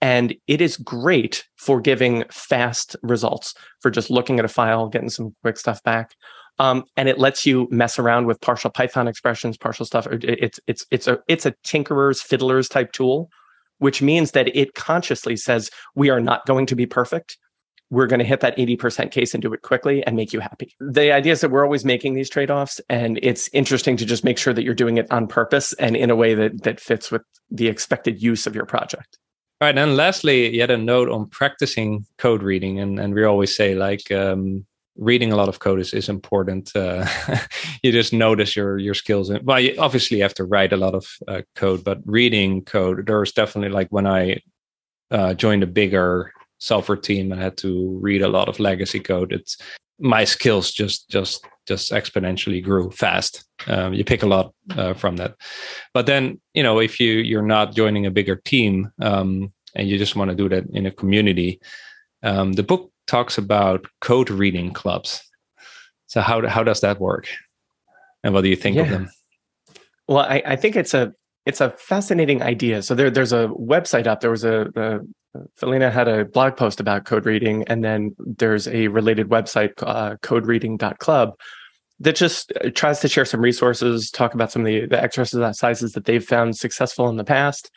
and 0.00 0.34
it 0.46 0.60
is 0.60 0.76
great 0.76 1.44
for 1.56 1.80
giving 1.80 2.24
fast 2.30 2.96
results 3.02 3.54
for 3.80 3.90
just 3.90 4.10
looking 4.10 4.38
at 4.38 4.44
a 4.44 4.48
file, 4.48 4.88
getting 4.88 5.10
some 5.10 5.34
quick 5.42 5.58
stuff 5.58 5.82
back. 5.82 6.14
Um, 6.60 6.84
and 6.96 7.08
it 7.08 7.18
lets 7.18 7.46
you 7.46 7.68
mess 7.70 7.98
around 7.98 8.26
with 8.26 8.40
partial 8.40 8.70
Python 8.70 9.06
expressions, 9.06 9.56
partial 9.56 9.86
stuff. 9.86 10.08
It's 10.10 10.58
it's 10.66 10.84
it's 10.90 11.06
a 11.06 11.18
it's 11.28 11.46
a 11.46 11.54
tinkerer's 11.64 12.20
fiddler's 12.20 12.68
type 12.68 12.92
tool, 12.92 13.30
which 13.78 14.02
means 14.02 14.32
that 14.32 14.54
it 14.56 14.74
consciously 14.74 15.36
says 15.36 15.70
we 15.94 16.10
are 16.10 16.20
not 16.20 16.46
going 16.46 16.66
to 16.66 16.74
be 16.74 16.86
perfect. 16.86 17.38
We're 17.90 18.08
going 18.08 18.18
to 18.18 18.24
hit 18.24 18.40
that 18.40 18.54
80% 18.58 19.12
case 19.12 19.32
and 19.32 19.42
do 19.42 19.54
it 19.54 19.62
quickly 19.62 20.04
and 20.04 20.14
make 20.14 20.34
you 20.34 20.40
happy. 20.40 20.74
The 20.78 21.10
idea 21.10 21.32
is 21.32 21.40
that 21.40 21.50
we're 21.50 21.64
always 21.64 21.86
making 21.86 22.12
these 22.12 22.28
trade-offs 22.28 22.82
and 22.90 23.18
it's 23.22 23.48
interesting 23.54 23.96
to 23.96 24.04
just 24.04 24.24
make 24.24 24.36
sure 24.36 24.52
that 24.52 24.62
you're 24.62 24.74
doing 24.74 24.98
it 24.98 25.10
on 25.10 25.26
purpose 25.26 25.72
and 25.74 25.96
in 25.96 26.10
a 26.10 26.16
way 26.16 26.34
that 26.34 26.64
that 26.64 26.80
fits 26.80 27.10
with 27.10 27.22
the 27.50 27.68
expected 27.68 28.20
use 28.20 28.46
of 28.46 28.54
your 28.54 28.66
project. 28.66 29.16
All 29.60 29.66
right, 29.66 29.76
and 29.76 29.96
lastly, 29.96 30.56
yet 30.56 30.70
a 30.70 30.76
note 30.76 31.08
on 31.08 31.26
practicing 31.26 32.06
code 32.16 32.44
reading, 32.44 32.78
and 32.78 33.00
and 33.00 33.12
we 33.12 33.24
always 33.24 33.56
say 33.56 33.74
like 33.74 34.08
um, 34.12 34.64
reading 34.96 35.32
a 35.32 35.36
lot 35.36 35.48
of 35.48 35.58
code 35.58 35.80
is 35.80 35.92
is 35.92 36.08
important. 36.08 36.70
Uh, 36.76 37.04
you 37.82 37.90
just 37.90 38.12
notice 38.12 38.54
your 38.54 38.78
your 38.78 38.94
skills. 38.94 39.30
In, 39.30 39.44
well, 39.44 39.58
you 39.58 39.74
obviously 39.78 40.20
have 40.20 40.34
to 40.34 40.44
write 40.44 40.72
a 40.72 40.76
lot 40.76 40.94
of 40.94 41.06
uh, 41.26 41.42
code, 41.56 41.82
but 41.82 41.98
reading 42.04 42.64
code, 42.64 43.06
there's 43.06 43.32
definitely 43.32 43.70
like 43.70 43.88
when 43.90 44.06
I 44.06 44.40
uh, 45.10 45.34
joined 45.34 45.64
a 45.64 45.66
bigger 45.66 46.32
software 46.58 46.98
team, 46.98 47.32
I 47.32 47.36
had 47.36 47.56
to 47.58 47.98
read 48.00 48.22
a 48.22 48.28
lot 48.28 48.48
of 48.48 48.60
legacy 48.60 49.00
code. 49.00 49.32
It's 49.32 49.56
my 49.98 50.24
skills 50.24 50.70
just 50.70 51.08
just 51.08 51.44
just 51.66 51.92
exponentially 51.92 52.62
grew 52.62 52.90
fast. 52.90 53.44
Um, 53.66 53.92
you 53.92 54.04
pick 54.04 54.22
a 54.22 54.26
lot 54.26 54.54
uh, 54.76 54.94
from 54.94 55.16
that, 55.16 55.34
but 55.92 56.06
then 56.06 56.40
you 56.54 56.62
know 56.62 56.78
if 56.78 57.00
you 57.00 57.12
you're 57.14 57.42
not 57.42 57.74
joining 57.74 58.06
a 58.06 58.10
bigger 58.10 58.36
team 58.36 58.90
um, 59.00 59.52
and 59.74 59.88
you 59.88 59.98
just 59.98 60.16
want 60.16 60.30
to 60.30 60.36
do 60.36 60.48
that 60.48 60.64
in 60.72 60.86
a 60.86 60.90
community, 60.90 61.60
um, 62.22 62.52
the 62.52 62.62
book 62.62 62.90
talks 63.06 63.38
about 63.38 63.86
code 64.00 64.30
reading 64.30 64.72
clubs. 64.72 65.22
So 66.06 66.20
how 66.20 66.46
how 66.46 66.62
does 66.62 66.80
that 66.80 67.00
work? 67.00 67.28
And 68.24 68.34
what 68.34 68.42
do 68.42 68.48
you 68.48 68.56
think 68.56 68.76
of 68.76 68.88
them? 68.88 69.10
Well, 70.08 70.24
I, 70.24 70.42
I 70.44 70.56
think 70.56 70.74
it's 70.74 70.94
a 70.94 71.14
it's 71.48 71.62
a 71.62 71.70
fascinating 71.70 72.42
idea. 72.42 72.82
So 72.82 72.94
there 72.94 73.10
there's 73.10 73.32
a 73.32 73.48
website 73.58 74.06
up. 74.06 74.20
There 74.20 74.30
was 74.30 74.44
a 74.44 74.70
the 74.74 75.08
Felienne 75.60 75.90
had 75.90 76.06
a 76.06 76.26
blog 76.26 76.56
post 76.56 76.78
about 76.78 77.06
code 77.06 77.24
reading, 77.24 77.64
and 77.68 77.82
then 77.82 78.14
there's 78.18 78.68
a 78.68 78.88
related 78.88 79.28
website, 79.28 79.72
uh, 79.78 80.16
codereading.club, 80.16 81.34
that 82.00 82.16
just 82.16 82.52
uh, 82.52 82.70
tries 82.74 83.00
to 83.00 83.08
share 83.08 83.24
some 83.24 83.40
resources, 83.40 84.10
talk 84.10 84.34
about 84.34 84.52
some 84.52 84.62
of 84.62 84.66
the, 84.66 84.86
the 84.86 85.02
exercises 85.02 85.92
that 85.92 86.04
they've 86.04 86.24
found 86.24 86.56
successful 86.56 87.08
in 87.08 87.16
the 87.16 87.24
past, 87.24 87.70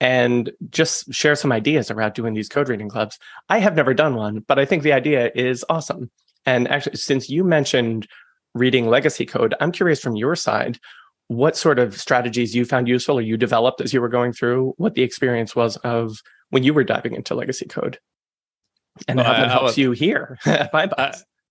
and 0.00 0.52
just 0.70 1.12
share 1.12 1.34
some 1.34 1.52
ideas 1.52 1.90
around 1.90 2.12
doing 2.14 2.34
these 2.34 2.48
code 2.48 2.68
reading 2.68 2.88
clubs. 2.88 3.18
I 3.48 3.58
have 3.58 3.74
never 3.74 3.94
done 3.94 4.14
one, 4.14 4.44
but 4.46 4.58
I 4.58 4.64
think 4.64 4.82
the 4.82 4.92
idea 4.92 5.30
is 5.34 5.64
awesome. 5.68 6.10
And 6.46 6.68
actually, 6.68 6.96
since 6.96 7.28
you 7.28 7.42
mentioned 7.42 8.06
reading 8.54 8.86
legacy 8.86 9.26
code, 9.26 9.54
I'm 9.60 9.72
curious 9.72 10.00
from 10.00 10.16
your 10.16 10.36
side 10.36 10.78
what 11.36 11.56
sort 11.56 11.78
of 11.78 11.96
strategies 11.98 12.54
you 12.54 12.64
found 12.64 12.88
useful 12.88 13.18
or 13.18 13.22
you 13.22 13.36
developed 13.36 13.80
as 13.80 13.92
you 13.92 14.00
were 14.00 14.08
going 14.08 14.32
through, 14.32 14.74
what 14.76 14.94
the 14.94 15.02
experience 15.02 15.54
was 15.56 15.76
of 15.78 16.18
when 16.50 16.62
you 16.62 16.74
were 16.74 16.84
diving 16.84 17.14
into 17.14 17.34
legacy 17.34 17.66
code, 17.66 17.98
and 19.08 19.16
Well, 19.18 19.26
how 19.26 19.32
I- 19.32 19.40
that 19.40 19.48
I 19.48 19.52
helps 19.52 19.64
was- 19.70 19.78
you 19.78 19.92
here. 19.92 20.38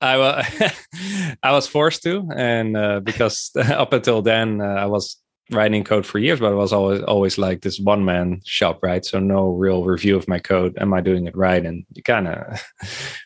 I 0.03 0.17
wa- 0.17 0.43
I 1.43 1.51
was 1.51 1.67
forced 1.67 2.01
to, 2.03 2.27
and 2.35 2.75
uh, 2.75 2.99
because 3.01 3.51
up 3.55 3.93
until 3.93 4.21
then 4.21 4.59
uh, 4.61 4.65
I 4.65 4.85
was 4.87 5.17
writing 5.51 5.83
code 5.83 6.05
for 6.05 6.17
years, 6.17 6.39
but 6.39 6.51
I 6.51 6.55
was 6.55 6.71
always 6.73 7.01
always 7.03 7.37
like 7.37 7.61
this 7.61 7.79
one 7.79 8.03
man 8.05 8.41
shop, 8.45 8.79
right? 8.81 9.03
So 9.05 9.19
no 9.19 9.49
real 9.49 9.83
review 9.83 10.15
of 10.15 10.27
my 10.27 10.39
code. 10.39 10.75
Am 10.79 10.93
I 10.93 11.01
doing 11.01 11.27
it 11.27 11.35
right? 11.35 11.63
And 11.65 11.83
you 11.93 12.01
kind 12.03 12.27
of 12.27 12.63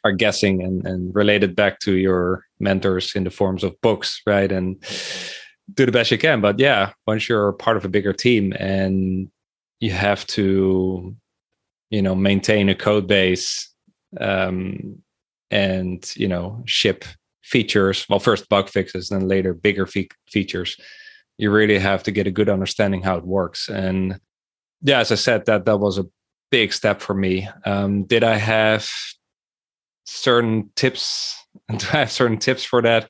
are 0.04 0.12
guessing 0.12 0.63
and 0.63 0.86
and 0.86 1.13
relate 1.15 1.44
it 1.44 1.56
back 1.56 1.80
to 1.82 1.94
your 1.94 2.44
mentors 2.60 3.15
in 3.15 3.24
the 3.24 3.30
forms 3.30 3.63
of 3.63 3.80
books, 3.82 4.22
right? 4.26 4.52
And 4.52 4.84
do 5.73 5.86
the 5.86 5.91
best 5.91 6.12
you 6.12 6.17
can. 6.17 6.41
But 6.41 6.60
yeah, 6.60 6.91
once 7.08 7.28
you're 7.28 7.54
part 7.54 7.78
of 7.78 7.86
a 7.86 7.89
bigger 7.89 8.13
team 8.13 8.54
and 8.60 9.30
you 9.80 9.91
have 9.91 10.25
to, 10.28 11.15
you 11.89 12.01
know, 12.01 12.15
maintain 12.15 12.69
a 12.69 12.75
code 12.75 13.08
base. 13.08 13.69
Um, 14.19 15.04
and 15.51 16.12
you 16.15 16.28
know 16.28 16.62
ship 16.65 17.06
features 17.43 18.06
well 18.10 18.19
first 18.19 18.49
bug 18.49 18.67
fixes 18.69 19.10
then 19.10 19.28
later 19.28 19.54
bigger 19.54 19.86
fe- 19.86 20.10
features 20.28 20.78
you 21.38 21.51
really 21.51 21.78
have 21.78 22.01
to 22.04 22.12
get 22.12 22.28
a 22.28 22.32
good 22.32 22.49
understanding 22.49 23.01
how 23.01 23.15
it 23.15 23.25
works 23.25 23.69
and 23.69 24.19
yeah 24.82 24.99
as 24.99 25.12
i 25.12 25.15
said 25.15 25.45
that 25.45 25.65
that 25.65 25.78
was 25.78 25.97
a 25.97 26.06
big 26.49 26.73
step 26.73 27.01
for 27.01 27.13
me 27.13 27.47
um, 27.65 28.04
did 28.04 28.23
i 28.23 28.36
have 28.36 28.88
certain 30.06 30.69
tips 30.75 31.36
do 31.78 31.88
i 31.93 31.97
have 31.97 32.12
certain 32.12 32.38
tips 32.38 32.63
for 32.63 32.82
that 32.82 33.10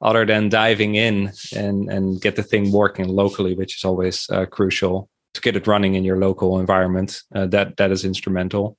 other 0.00 0.24
than 0.24 0.48
diving 0.48 0.94
in 0.94 1.32
and 1.54 1.90
and 1.90 2.20
get 2.20 2.36
the 2.36 2.42
thing 2.42 2.72
working 2.72 3.08
locally 3.08 3.54
which 3.54 3.76
is 3.76 3.84
always 3.84 4.28
uh, 4.30 4.46
crucial 4.46 5.08
to 5.34 5.40
get 5.40 5.56
it 5.56 5.66
running 5.66 5.94
in 5.94 6.04
your 6.04 6.18
local 6.18 6.58
environment. 6.58 7.22
Uh, 7.34 7.46
that 7.46 7.76
that 7.76 7.90
is 7.90 8.04
instrumental. 8.04 8.76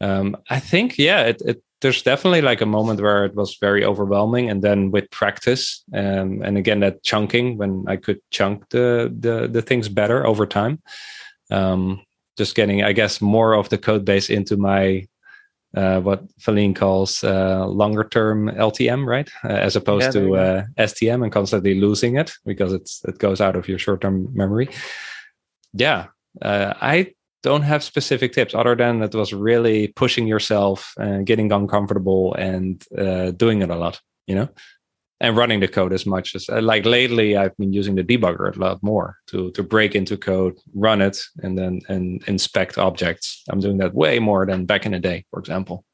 Um, 0.00 0.36
I 0.50 0.60
think, 0.60 0.98
yeah, 0.98 1.22
it, 1.22 1.42
it, 1.44 1.62
there's 1.80 2.02
definitely 2.02 2.42
like 2.42 2.60
a 2.60 2.66
moment 2.66 3.00
where 3.00 3.24
it 3.24 3.34
was 3.34 3.56
very 3.60 3.84
overwhelming, 3.84 4.50
and 4.50 4.62
then 4.62 4.90
with 4.90 5.10
practice, 5.10 5.82
um, 5.94 6.42
and 6.42 6.58
again 6.58 6.80
that 6.80 7.02
chunking 7.02 7.58
when 7.58 7.84
I 7.86 7.96
could 7.96 8.20
chunk 8.30 8.68
the 8.70 9.14
the, 9.18 9.48
the 9.48 9.62
things 9.62 9.88
better 9.88 10.26
over 10.26 10.46
time. 10.46 10.82
Um, 11.50 12.02
just 12.36 12.54
getting, 12.54 12.82
I 12.82 12.92
guess, 12.92 13.22
more 13.22 13.54
of 13.54 13.70
the 13.70 13.78
code 13.78 14.04
base 14.04 14.28
into 14.28 14.58
my 14.58 15.06
uh, 15.76 16.00
what 16.00 16.26
Felienne 16.38 16.74
calls 16.74 17.22
uh, 17.22 17.66
longer 17.66 18.04
term 18.04 18.48
LTM, 18.48 19.06
right? 19.06 19.30
Uh, 19.44 19.48
as 19.48 19.76
opposed 19.76 20.14
yeah, 20.14 20.20
to 20.20 20.36
uh, 20.36 20.64
STM 20.78 21.22
and 21.22 21.32
constantly 21.32 21.78
losing 21.78 22.16
it 22.16 22.32
because 22.44 22.72
it's 22.72 23.04
it 23.04 23.18
goes 23.18 23.40
out 23.40 23.56
of 23.56 23.68
your 23.68 23.78
short 23.78 24.00
term 24.00 24.28
memory. 24.34 24.68
Yeah, 25.72 26.06
uh, 26.42 26.74
I 26.80 27.12
don't 27.42 27.62
have 27.62 27.84
specific 27.84 28.32
tips 28.32 28.54
other 28.54 28.74
than 28.74 29.02
it 29.02 29.14
was 29.14 29.32
really 29.32 29.88
pushing 29.88 30.26
yourself 30.26 30.94
and 30.96 31.26
getting 31.26 31.52
uncomfortable 31.52 32.34
and 32.34 32.82
uh, 32.96 33.30
doing 33.32 33.62
it 33.62 33.70
a 33.70 33.76
lot, 33.76 34.00
you 34.26 34.34
know 34.34 34.48
and 35.20 35.36
running 35.36 35.60
the 35.60 35.68
code 35.68 35.92
as 35.92 36.04
much 36.04 36.34
as 36.34 36.48
uh, 36.48 36.60
like 36.60 36.84
lately 36.84 37.36
i've 37.36 37.56
been 37.56 37.72
using 37.72 37.94
the 37.94 38.04
debugger 38.04 38.54
a 38.54 38.58
lot 38.58 38.82
more 38.82 39.16
to 39.26 39.50
to 39.52 39.62
break 39.62 39.94
into 39.94 40.16
code 40.16 40.56
run 40.74 41.00
it 41.00 41.18
and 41.42 41.58
then 41.58 41.80
and 41.88 42.22
inspect 42.26 42.78
objects. 42.78 43.42
I'm 43.48 43.60
doing 43.60 43.78
that 43.78 43.94
way 43.94 44.18
more 44.18 44.46
than 44.46 44.66
back 44.66 44.86
in 44.86 44.92
the 44.92 44.98
day 44.98 45.24
for 45.30 45.38
example. 45.38 45.84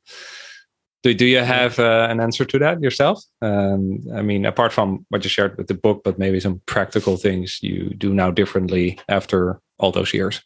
Do, 1.02 1.12
do 1.12 1.26
you 1.26 1.40
have 1.40 1.80
uh, 1.80 2.06
an 2.08 2.20
answer 2.20 2.44
to 2.44 2.58
that 2.60 2.80
yourself? 2.80 3.22
Um, 3.40 4.00
i 4.14 4.22
mean 4.22 4.44
apart 4.46 4.72
from 4.72 5.06
what 5.08 5.24
you 5.24 5.30
shared 5.30 5.56
with 5.56 5.66
the 5.66 5.74
book 5.74 6.02
but 6.04 6.18
maybe 6.18 6.40
some 6.40 6.60
practical 6.66 7.16
things 7.16 7.58
you 7.62 7.90
do 7.96 8.12
now 8.14 8.30
differently 8.30 8.98
after 9.08 9.60
all 9.78 9.92
those 9.92 10.14
years 10.14 10.42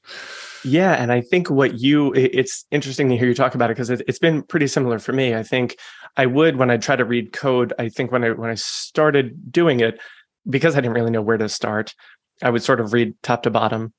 yeah, 0.64 0.92
and 0.92 1.12
I 1.12 1.20
think 1.20 1.50
what 1.50 1.78
you 1.80 2.12
it's 2.14 2.64
interesting 2.70 3.08
to 3.08 3.16
hear 3.16 3.28
you 3.28 3.34
talk 3.34 3.54
about 3.54 3.70
it 3.70 3.74
because 3.74 3.90
it, 3.90 4.02
has 4.06 4.18
been 4.18 4.42
pretty 4.42 4.66
similar 4.66 4.98
for 4.98 5.12
me. 5.12 5.34
I 5.34 5.42
think 5.42 5.76
I 6.16 6.26
would 6.26 6.56
when 6.56 6.70
I 6.70 6.76
try 6.76 6.96
to 6.96 7.04
read 7.04 7.32
code. 7.32 7.72
I 7.78 7.88
think 7.88 8.12
when 8.12 8.24
I 8.24 8.30
when 8.30 8.50
I 8.50 8.54
started 8.54 9.52
doing 9.52 9.80
it, 9.80 10.00
because 10.48 10.76
I 10.76 10.80
didn't 10.80 10.94
really 10.94 11.10
know 11.10 11.22
where 11.22 11.38
to 11.38 11.48
start, 11.48 11.94
I 12.42 12.50
would 12.50 12.62
sort 12.62 12.80
of 12.80 12.92
read 12.92 13.14
top 13.22 13.42
to 13.44 13.50
bottom. 13.50 13.92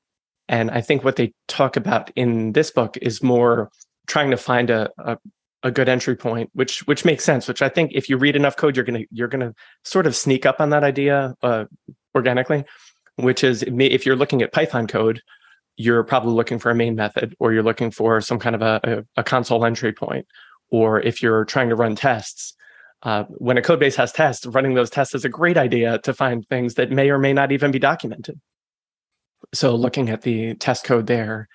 And 0.50 0.72
I 0.72 0.82
think 0.82 1.04
what 1.04 1.18
they 1.18 1.34
talk 1.48 1.76
about 1.76 2.12
in 2.16 2.54
this 2.54 2.72
book 2.72 2.98
is 3.02 3.22
more 3.22 3.70
trying 4.08 4.32
to 4.32 4.38
find 4.38 4.70
a, 4.70 4.90
a 4.98 5.18
a 5.64 5.72
good 5.72 5.90
entry 5.90 6.16
point, 6.16 6.50
which 6.54 6.86
which 6.88 7.06
makes 7.06 7.24
sense. 7.24 7.48
Which 7.48 7.62
I 7.62 7.70
think 7.70 7.92
if 7.94 8.10
you 8.10 8.18
read 8.18 8.36
enough 8.36 8.56
code, 8.56 8.76
you're 8.76 8.86
gonna 8.86 9.04
you're 9.12 9.28
gonna 9.28 9.54
sort 9.84 10.08
of 10.08 10.16
sneak 10.16 10.46
up 10.46 10.62
on 10.62 10.70
that 10.70 10.84
idea 10.84 11.36
uh, 11.42 11.66
organically. 12.16 12.64
Which 13.16 13.44
is 13.44 13.64
if 13.64 14.06
you're 14.06 14.16
looking 14.16 14.44
at 14.44 14.54
Python 14.54 14.86
code, 14.86 15.22
you're 15.78 16.04
probably 16.04 16.34
looking 16.34 16.60
for 16.60 16.72
a 16.72 16.76
main 16.76 16.96
method 16.96 17.36
or 17.40 17.54
you're 17.54 17.64
looking 17.64 17.92
for 17.92 18.20
some 18.20 18.40
kind 18.40 18.56
of 18.56 18.62
a, 18.62 18.80
a, 18.84 19.22
a 19.22 19.24
console 19.24 19.64
entry 19.64 19.94
point. 19.94 20.26
Or 20.70 21.00
if 21.00 21.22
you're 21.22 21.46
trying 21.46 21.70
to 21.70 21.76
run 21.76 21.96
tests, 21.96 22.56
uh, 23.04 23.24
when 23.30 23.58
a 23.58 23.62
code 23.62 23.80
base 23.80 23.96
has 23.96 24.12
tests, 24.12 24.46
running 24.46 24.74
those 24.74 24.90
tests 24.90 25.14
is 25.14 25.24
a 25.24 25.30
great 25.30 25.56
idea 25.56 26.00
to 26.00 26.14
find 26.14 26.46
things 26.50 26.74
that 26.74 26.92
may 26.92 27.10
or 27.10 27.20
may 27.20 27.32
not 27.32 27.52
even 27.52 27.72
be 27.72 27.80
documented. 27.80 28.40
So 29.54 29.76
looking 29.76 30.10
at 30.10 30.24
the 30.24 30.56
test 30.56 30.84
code 30.84 31.06
there 31.06 31.48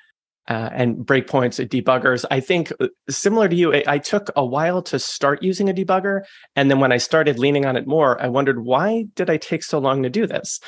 uh, 0.48 0.70
and 0.72 0.98
breakpoints 0.98 1.58
at 1.58 1.68
debuggers, 1.68 2.24
I 2.30 2.38
think 2.38 2.72
uh, 2.80 2.88
similar 3.10 3.48
to 3.48 3.56
you, 3.56 3.74
I, 3.74 3.82
I 3.88 3.98
took 3.98 4.30
a 4.36 4.46
while 4.46 4.82
to 4.82 5.00
start 5.00 5.42
using 5.42 5.68
a 5.68 5.74
debugger. 5.74 6.22
And 6.54 6.70
then 6.70 6.78
when 6.78 6.92
I 6.92 6.98
started 6.98 7.40
leaning 7.40 7.66
on 7.66 7.76
it 7.76 7.88
more, 7.88 8.22
I 8.22 8.28
wondered, 8.28 8.64
why 8.64 9.06
did 9.16 9.28
I 9.28 9.36
take 9.36 9.64
so 9.64 9.80
long 9.80 10.04
to 10.04 10.10
do 10.10 10.28
this? 10.28 10.60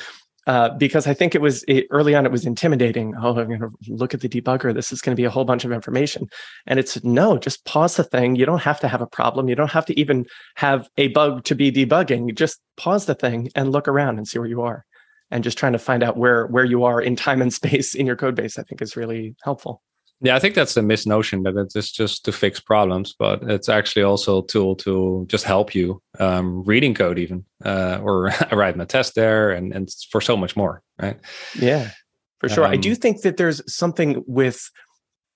Uh, 0.47 0.69
because 0.77 1.07
I 1.07 1.13
think 1.13 1.33
it 1.33 1.41
was 1.41 1.63
it, 1.67 1.87
early 1.89 2.13
on, 2.13 2.25
it 2.25 2.31
was 2.31 2.45
intimidating. 2.45 3.13
Oh, 3.19 3.37
I'm 3.37 3.47
going 3.47 3.59
to 3.59 3.71
look 3.87 4.13
at 4.13 4.21
the 4.21 4.29
debugger. 4.29 4.73
This 4.73 4.91
is 4.91 5.01
going 5.01 5.15
to 5.15 5.19
be 5.19 5.25
a 5.25 5.29
whole 5.29 5.45
bunch 5.45 5.65
of 5.65 5.71
information. 5.71 6.27
And 6.67 6.79
it's 6.79 7.03
no, 7.03 7.37
just 7.37 7.65
pause 7.65 7.95
the 7.95 8.03
thing. 8.03 8.35
You 8.35 8.45
don't 8.45 8.61
have 8.61 8.79
to 8.81 8.87
have 8.87 9.01
a 9.01 9.07
problem. 9.07 9.49
You 9.49 9.55
don't 9.55 9.71
have 9.71 9.85
to 9.87 9.99
even 9.99 10.25
have 10.55 10.87
a 10.97 11.07
bug 11.09 11.43
to 11.45 11.55
be 11.55 11.71
debugging. 11.71 12.35
Just 12.35 12.59
pause 12.77 13.05
the 13.05 13.15
thing 13.15 13.49
and 13.55 13.71
look 13.71 13.87
around 13.87 14.17
and 14.17 14.27
see 14.27 14.39
where 14.39 14.47
you 14.47 14.61
are. 14.61 14.85
And 15.31 15.43
just 15.43 15.57
trying 15.57 15.73
to 15.73 15.79
find 15.79 16.03
out 16.03 16.17
where 16.17 16.45
where 16.45 16.65
you 16.65 16.83
are 16.83 17.01
in 17.01 17.15
time 17.15 17.41
and 17.41 17.51
space 17.53 17.95
in 17.95 18.05
your 18.05 18.15
code 18.15 18.35
base, 18.35 18.59
I 18.59 18.63
think 18.63 18.81
is 18.81 18.95
really 18.95 19.35
helpful. 19.43 19.81
Yeah, 20.21 20.35
I 20.35 20.39
think 20.39 20.55
that's 20.55 20.73
the 20.73 20.81
misnotion 20.81 21.43
that 21.43 21.69
it's 21.75 21.91
just 21.91 22.23
to 22.25 22.31
fix 22.31 22.59
problems, 22.59 23.13
but 23.17 23.43
it's 23.43 23.67
actually 23.67 24.03
also 24.03 24.41
a 24.41 24.47
tool 24.47 24.75
to 24.77 25.25
just 25.27 25.43
help 25.43 25.75
you 25.75 26.01
um, 26.19 26.63
reading 26.63 26.93
code, 26.93 27.19
even 27.19 27.45
uh, 27.63 27.99
or 28.01 28.31
writing 28.51 28.81
a 28.81 28.85
test 28.85 29.15
there, 29.15 29.51
and 29.51 29.73
and 29.73 29.89
for 30.09 30.21
so 30.21 30.37
much 30.37 30.55
more, 30.55 30.81
right? 31.01 31.19
Yeah, 31.59 31.91
for 32.39 32.47
sure. 32.47 32.65
Um, 32.65 32.71
I 32.71 32.77
do 32.77 32.91
um, 32.91 32.95
think 32.95 33.21
that 33.21 33.37
there's 33.37 33.61
something 33.71 34.23
with 34.25 34.69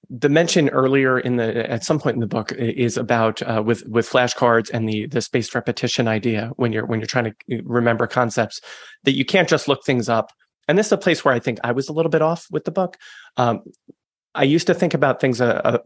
the 0.10 0.30
mention 0.30 0.70
earlier 0.70 1.20
in 1.20 1.36
the 1.36 1.70
at 1.70 1.84
some 1.84 2.00
point 2.00 2.16
in 2.16 2.22
the 2.22 2.28
book 2.28 2.54
is 2.54 2.96
about 2.96 3.42
uh, 3.42 3.62
with 3.64 3.86
with 3.86 4.10
flashcards 4.10 4.72
and 4.74 4.88
the 4.88 5.08
the 5.08 5.22
spaced 5.22 5.54
repetition 5.54 6.08
idea 6.08 6.52
when 6.56 6.72
you're 6.72 6.86
when 6.86 7.00
you're 7.00 7.08
trying 7.08 7.26
to 7.26 7.58
uh, 7.58 7.62
remember 7.66 8.08
concepts 8.08 8.62
that 9.04 9.12
you 9.12 9.26
can't 9.26 9.50
just 9.50 9.68
look 9.68 9.84
things 9.84 10.10
up 10.10 10.32
and 10.70 10.78
this 10.78 10.86
is 10.86 10.92
a 10.92 10.98
place 10.98 11.26
where 11.26 11.34
I 11.34 11.40
think 11.40 11.58
I 11.64 11.72
was 11.72 11.90
a 11.90 11.94
little 11.94 12.12
bit 12.12 12.22
off 12.22 12.46
with 12.52 12.64
the 12.64 12.72
book. 12.72 12.96
Um, 13.38 13.64
I 14.40 14.44
used 14.44 14.68
to 14.68 14.74
think 14.74 14.94
about 14.94 15.20
things 15.20 15.42
uh, 15.42 15.62
uh, 15.66 15.78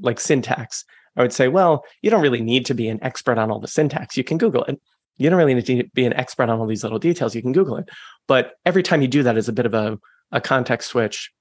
like 0.00 0.20
syntax. 0.20 0.84
I 1.16 1.22
would 1.22 1.32
say, 1.32 1.48
well, 1.48 1.84
you 2.02 2.10
don't 2.10 2.22
really 2.22 2.42
need 2.42 2.66
to 2.66 2.74
be 2.74 2.88
an 2.88 3.02
expert 3.02 3.38
on 3.38 3.50
all 3.50 3.58
the 3.58 3.66
syntax. 3.68 4.16
You 4.16 4.24
can 4.24 4.38
Google 4.38 4.64
it. 4.64 4.80
You 5.16 5.30
don't 5.30 5.38
really 5.38 5.54
need 5.54 5.66
to 5.66 5.84
be 5.94 6.04
an 6.04 6.12
expert 6.12 6.50
on 6.50 6.60
all 6.60 6.66
these 6.66 6.82
little 6.82 6.98
details. 6.98 7.34
You 7.34 7.42
can 7.42 7.52
Google 7.52 7.76
it. 7.76 7.88
But 8.28 8.52
every 8.66 8.82
time 8.82 9.02
you 9.02 9.08
do 9.08 9.22
that 9.22 9.36
is 9.36 9.48
a 9.48 9.52
bit 9.52 9.66
of 9.66 9.74
a, 9.74 9.98
a 10.30 10.40
context 10.40 10.90
switch 10.90 11.32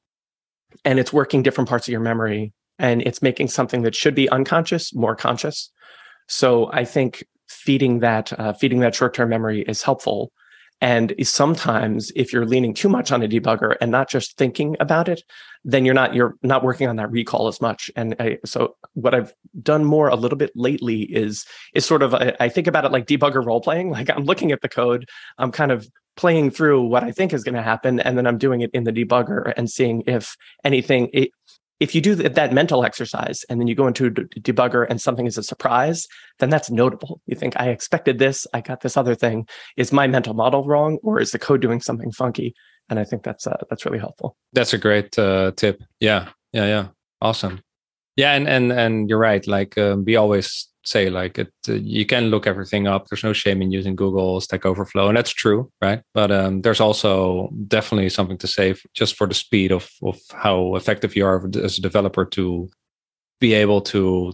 and 0.86 0.98
it's 0.98 1.12
working 1.12 1.44
different 1.44 1.70
parts 1.70 1.88
of 1.88 1.92
your 1.92 2.02
memory 2.02 2.54
and 2.80 3.02
it's 3.02 3.22
making 3.22 3.50
something 3.50 3.82
that 3.82 3.96
should 3.96 4.16
be 4.16 4.30
unconscious 4.30 4.96
more 4.96 5.16
conscious. 5.16 5.72
So 6.28 6.70
I 6.72 6.86
think 6.86 7.26
feeding 7.50 8.00
that 8.00 8.32
uh, 8.40 8.54
feeding 8.54 8.80
that 8.80 8.96
short-term 8.96 9.28
memory 9.28 9.64
is 9.64 9.82
helpful 9.82 10.32
and 10.82 11.14
sometimes 11.22 12.12
if 12.16 12.34
you're 12.34 12.46
leaning 12.46 12.74
too 12.74 12.90
much 12.90 13.12
on 13.12 13.22
a 13.22 13.28
debugger 13.28 13.76
and 13.80 13.92
not 13.92 14.10
just 14.10 14.36
thinking 14.36 14.76
about 14.80 15.08
it, 15.08 15.22
then 15.64 15.86
you're 15.86 15.94
not 15.94 16.16
you're 16.16 16.36
not 16.42 16.64
working 16.64 16.88
on 16.88 16.96
that 16.96 17.12
recall 17.12 17.48
as 17.48 17.62
much. 17.62 17.92
And 17.96 18.16
I, 18.20 18.40
so 18.46 18.76
what 18.96 19.14
I've 19.14 19.32
done 19.62 19.86
more 19.86 20.08
a 20.08 20.16
little 20.16 20.38
bit 20.38 20.52
lately 20.56 21.02
is 21.04 21.46
is 21.76 21.86
sort 21.86 22.02
of 22.02 22.16
I, 22.16 22.36
I 22.40 22.50
think 22.50 22.66
about 22.66 22.84
it 22.84 22.92
like 22.92 23.06
debugger 23.06 23.46
role 23.46 23.62
playing. 23.62 23.92
Like 24.02 24.10
I'm 24.10 24.24
looking 24.24 24.52
at 24.52 24.62
the 24.62 24.70
code, 24.70 25.08
I'm 25.38 25.52
kind 25.52 25.72
of 25.72 25.88
playing 26.16 26.50
through 26.50 26.82
what 26.82 27.04
I 27.04 27.12
think 27.12 27.34
is 27.34 27.44
going 27.44 27.56
to 27.56 27.62
happen, 27.62 28.00
and 28.00 28.18
then 28.18 28.26
I'm 28.26 28.40
doing 28.40 28.62
it 28.62 28.72
in 28.74 28.84
the 28.84 28.92
debugger 28.92 29.54
and 29.56 29.70
seeing 29.70 30.02
if 30.08 30.36
anything 30.64 31.10
if 31.82 31.96
you 31.96 32.00
do 32.00 32.14
that 32.14 32.54
mental 32.54 32.86
exercise 32.86 33.44
and 33.50 33.60
then 33.60 33.68
you 33.68 33.74
go 33.74 33.88
into 33.88 34.06
a 34.06 34.12
debugger 34.12 34.86
and 34.88 35.02
something 35.02 35.26
is 35.26 35.36
a 35.36 35.42
surprise, 35.42 36.08
then 36.38 36.52
that's 36.52 36.70
notable. 36.70 37.20
You 37.26 37.36
think, 37.36 37.60
I 37.60 37.70
expected 37.70 38.20
this, 38.20 38.46
I 38.54 38.62
got 38.62 38.82
this 38.82 38.96
other 38.96 39.16
thing. 39.16 39.48
Is 39.78 39.92
my 39.92 40.06
mental 40.06 40.36
model 40.36 40.64
wrong 40.64 41.00
or 41.02 41.20
is 41.20 41.32
the 41.32 41.40
code 41.40 41.60
doing 41.60 41.82
something 41.82 42.12
funky? 42.12 42.54
And 42.90 43.00
I 43.00 43.04
think 43.04 43.24
that's 43.24 43.48
uh, 43.48 43.58
that's 43.70 43.84
really 43.86 43.98
helpful. 43.98 44.38
That's 44.54 44.74
a 44.74 44.78
great 44.78 45.18
uh, 45.18 45.54
tip. 45.56 45.82
Yeah, 46.00 46.30
yeah, 46.54 46.66
yeah. 46.66 46.88
Awesome. 47.20 47.62
Yeah, 48.16 48.34
and 48.34 48.48
and 48.48 48.72
and 48.72 49.10
you're 49.10 49.18
right. 49.18 49.46
Like 49.48 49.78
um, 49.78 50.04
we 50.06 50.18
always 50.18 50.68
say 50.84 51.10
like 51.10 51.38
it 51.38 51.54
uh, 51.70 51.74
you 51.74 52.06
can 52.06 52.26
look 52.26 52.48
everything 52.48 52.88
up. 52.88 53.08
There's 53.08 53.24
no 53.24 53.34
shame 53.34 53.62
in 53.62 53.72
using 53.72 53.96
google 53.96 54.42
stack 54.42 54.66
overflow 54.66 55.08
and 55.08 55.18
that's 55.18 55.32
true 55.32 55.72
right? 55.82 56.02
But 56.14 56.32
um, 56.32 56.62
there's 56.62 56.80
also 56.80 57.50
definitely 57.68 58.10
something 58.10 58.38
to 58.40 58.48
say 58.48 58.76
just 58.94 59.16
for 59.16 59.28
the 59.28 59.34
speed 59.34 59.72
of 59.72 59.90
of 60.04 60.20
how 60.34 60.76
effective 60.76 61.16
you 61.16 61.26
are 61.26 61.50
as 61.64 61.78
a 61.78 61.82
developer 61.82 62.26
to 62.26 62.70
be 63.40 63.54
able 63.54 63.82
to 63.82 64.34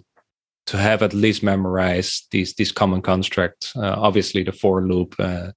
to 0.67 0.77
have 0.77 1.01
at 1.01 1.13
least 1.13 1.43
memorized 1.43 2.27
these 2.31 2.53
these 2.55 2.71
common 2.71 3.01
constructs 3.01 3.75
uh, 3.75 3.95
obviously 3.97 4.43
the 4.43 4.51
for 4.51 4.81
loop 4.81 5.15
uh, 5.19 5.51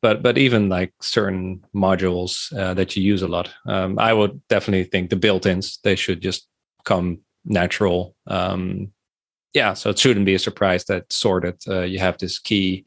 but 0.00 0.22
but 0.22 0.38
even 0.38 0.68
like 0.68 0.92
certain 1.00 1.62
modules 1.74 2.56
uh, 2.56 2.74
that 2.74 2.96
you 2.96 3.02
use 3.02 3.22
a 3.22 3.28
lot. 3.28 3.52
Um, 3.66 3.98
i 3.98 4.12
would 4.12 4.40
definitely 4.48 4.84
think 4.84 5.10
the 5.10 5.16
built-ins 5.16 5.78
they 5.84 5.96
should 5.96 6.20
just 6.20 6.48
come 6.84 7.18
natural 7.44 8.14
um, 8.26 8.92
yeah, 9.54 9.74
so 9.74 9.90
it 9.90 9.98
shouldn't 9.98 10.26
be 10.26 10.34
a 10.34 10.38
surprise 10.38 10.84
that 10.86 11.12
sorted 11.12 11.56
uh, 11.68 11.82
you 11.82 11.98
have 11.98 12.18
this 12.18 12.38
key 12.38 12.84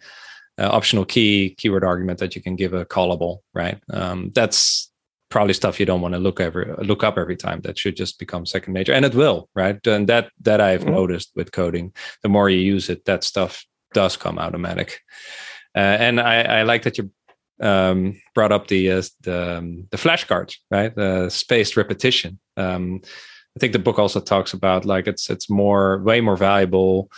uh, 0.59 0.69
optional 0.69 1.05
key 1.05 1.55
keyword 1.57 1.83
argument 1.83 2.19
that 2.19 2.35
you 2.35 2.41
can 2.41 2.55
give 2.55 2.73
a 2.73 2.85
callable, 2.85 3.39
right? 3.53 3.79
Um, 3.91 4.31
that's 4.35 4.91
probably 5.29 5.53
stuff 5.53 5.79
you 5.79 5.85
don't 5.85 6.01
want 6.01 6.13
to 6.13 6.19
look 6.19 6.39
every 6.39 6.73
look 6.83 7.03
up 7.03 7.17
every 7.17 7.35
time. 7.35 7.61
That 7.61 7.79
should 7.79 7.95
just 7.95 8.19
become 8.19 8.45
second 8.45 8.73
nature, 8.73 8.93
and 8.93 9.05
it 9.05 9.15
will, 9.15 9.49
right? 9.55 9.85
And 9.87 10.07
that 10.07 10.29
that 10.41 10.61
I've 10.61 10.81
mm-hmm. 10.81 10.91
noticed 10.91 11.31
with 11.35 11.51
coding, 11.51 11.93
the 12.21 12.29
more 12.29 12.49
you 12.49 12.59
use 12.59 12.89
it, 12.89 13.05
that 13.05 13.23
stuff 13.23 13.65
does 13.93 14.17
come 14.17 14.37
automatic. 14.37 15.01
Uh, 15.75 15.79
and 15.79 16.19
I, 16.19 16.41
I 16.41 16.63
like 16.63 16.83
that 16.83 16.97
you 16.97 17.11
um, 17.61 18.21
brought 18.35 18.51
up 18.51 18.67
the 18.67 18.91
uh, 18.91 19.03
the, 19.21 19.57
um, 19.57 19.87
the 19.91 19.97
flashcards, 19.97 20.55
right? 20.69 20.93
The 20.93 21.29
spaced 21.29 21.77
repetition. 21.77 22.39
Um, 22.57 23.01
I 23.55 23.59
think 23.59 23.73
the 23.73 23.79
book 23.79 23.99
also 23.99 24.19
talks 24.19 24.53
about 24.53 24.85
like 24.85 25.07
it's 25.07 25.29
it's 25.29 25.49
more 25.49 25.99
way 25.99 26.21
more 26.21 26.37
valuable 26.37 27.11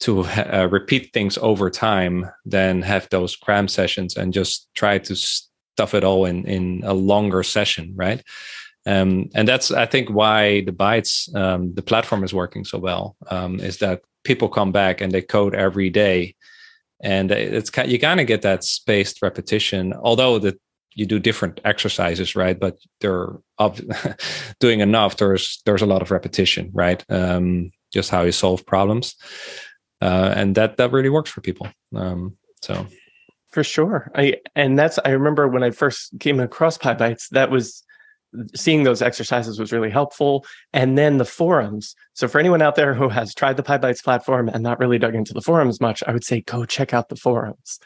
to 0.00 0.24
uh, 0.24 0.68
repeat 0.70 1.12
things 1.12 1.38
over 1.38 1.70
time 1.70 2.30
than 2.44 2.82
have 2.82 3.08
those 3.10 3.36
cram 3.36 3.68
sessions 3.68 4.16
and 4.16 4.32
just 4.32 4.68
try 4.74 4.98
to 4.98 5.14
stuff 5.14 5.94
it 5.94 6.04
all 6.04 6.24
in 6.24 6.44
in 6.46 6.82
a 6.84 6.94
longer 6.94 7.42
session, 7.42 7.92
right? 7.96 8.22
Um, 8.86 9.30
and 9.34 9.48
that's 9.48 9.70
I 9.70 9.86
think 9.86 10.10
why 10.10 10.62
the 10.62 10.72
bytes 10.72 11.34
um, 11.34 11.74
the 11.74 11.82
platform 11.82 12.24
is 12.24 12.34
working 12.34 12.64
so 12.64 12.78
well 12.78 13.16
um, 13.30 13.60
is 13.60 13.78
that 13.78 14.02
people 14.24 14.48
come 14.48 14.72
back 14.72 15.00
and 15.00 15.12
they 15.12 15.22
code 15.22 15.54
every 15.54 15.90
day, 15.90 16.34
and 17.00 17.30
it's 17.30 17.70
you 17.86 17.98
kind 17.98 18.20
of 18.20 18.26
get 18.26 18.42
that 18.42 18.64
spaced 18.64 19.22
repetition. 19.22 19.94
Although 19.94 20.38
that 20.40 20.60
you 20.94 21.06
do 21.06 21.18
different 21.18 21.60
exercises, 21.64 22.36
right? 22.36 22.58
But 22.58 22.78
they're 23.00 23.30
up, 23.58 23.78
doing 24.60 24.80
enough. 24.80 25.16
There's 25.16 25.62
there's 25.64 25.82
a 25.82 25.86
lot 25.86 26.02
of 26.02 26.10
repetition, 26.10 26.70
right? 26.72 27.04
Um, 27.08 27.70
just 27.92 28.10
how 28.10 28.22
you 28.22 28.32
solve 28.32 28.66
problems, 28.66 29.14
uh, 30.00 30.32
and 30.36 30.54
that 30.54 30.76
that 30.76 30.92
really 30.92 31.10
works 31.10 31.30
for 31.30 31.40
people. 31.40 31.68
Um, 31.94 32.36
so 32.62 32.86
for 33.50 33.64
sure, 33.64 34.10
I 34.14 34.36
and 34.54 34.78
that's 34.78 34.98
I 35.04 35.10
remember 35.10 35.48
when 35.48 35.62
I 35.62 35.70
first 35.70 36.18
came 36.20 36.40
across 36.40 36.78
PyBites, 36.78 37.28
that 37.30 37.50
was 37.50 37.84
seeing 38.54 38.82
those 38.82 39.02
exercises 39.02 39.58
was 39.58 39.72
really 39.72 39.90
helpful. 39.90 40.44
And 40.72 40.98
then 40.98 41.18
the 41.18 41.24
forums. 41.24 41.94
So 42.14 42.28
for 42.28 42.38
anyone 42.38 42.62
out 42.62 42.74
there 42.74 42.94
who 42.94 43.08
has 43.08 43.34
tried 43.34 43.56
the 43.56 43.62
PyBites 43.62 44.02
platform 44.02 44.48
and 44.48 44.62
not 44.62 44.78
really 44.78 44.98
dug 44.98 45.14
into 45.14 45.32
the 45.32 45.40
forums 45.40 45.80
much, 45.80 46.02
I 46.06 46.12
would 46.12 46.24
say 46.24 46.40
go 46.40 46.64
check 46.64 46.92
out 46.92 47.08
the 47.08 47.16
forums. 47.16 47.78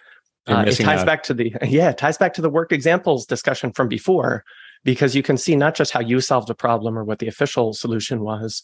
Uh, 0.48 0.64
it 0.66 0.76
ties 0.76 1.00
out. 1.00 1.06
back 1.06 1.22
to 1.24 1.34
the 1.34 1.54
yeah, 1.62 1.90
it 1.90 1.98
ties 1.98 2.18
back 2.18 2.34
to 2.34 2.42
the 2.42 2.50
work 2.50 2.72
examples 2.72 3.26
discussion 3.26 3.72
from 3.72 3.88
before, 3.88 4.44
because 4.84 5.14
you 5.14 5.22
can 5.22 5.36
see 5.36 5.56
not 5.56 5.74
just 5.74 5.92
how 5.92 6.00
you 6.00 6.20
solved 6.20 6.50
a 6.50 6.54
problem 6.54 6.98
or 6.98 7.04
what 7.04 7.18
the 7.18 7.28
official 7.28 7.72
solution 7.72 8.20
was, 8.20 8.62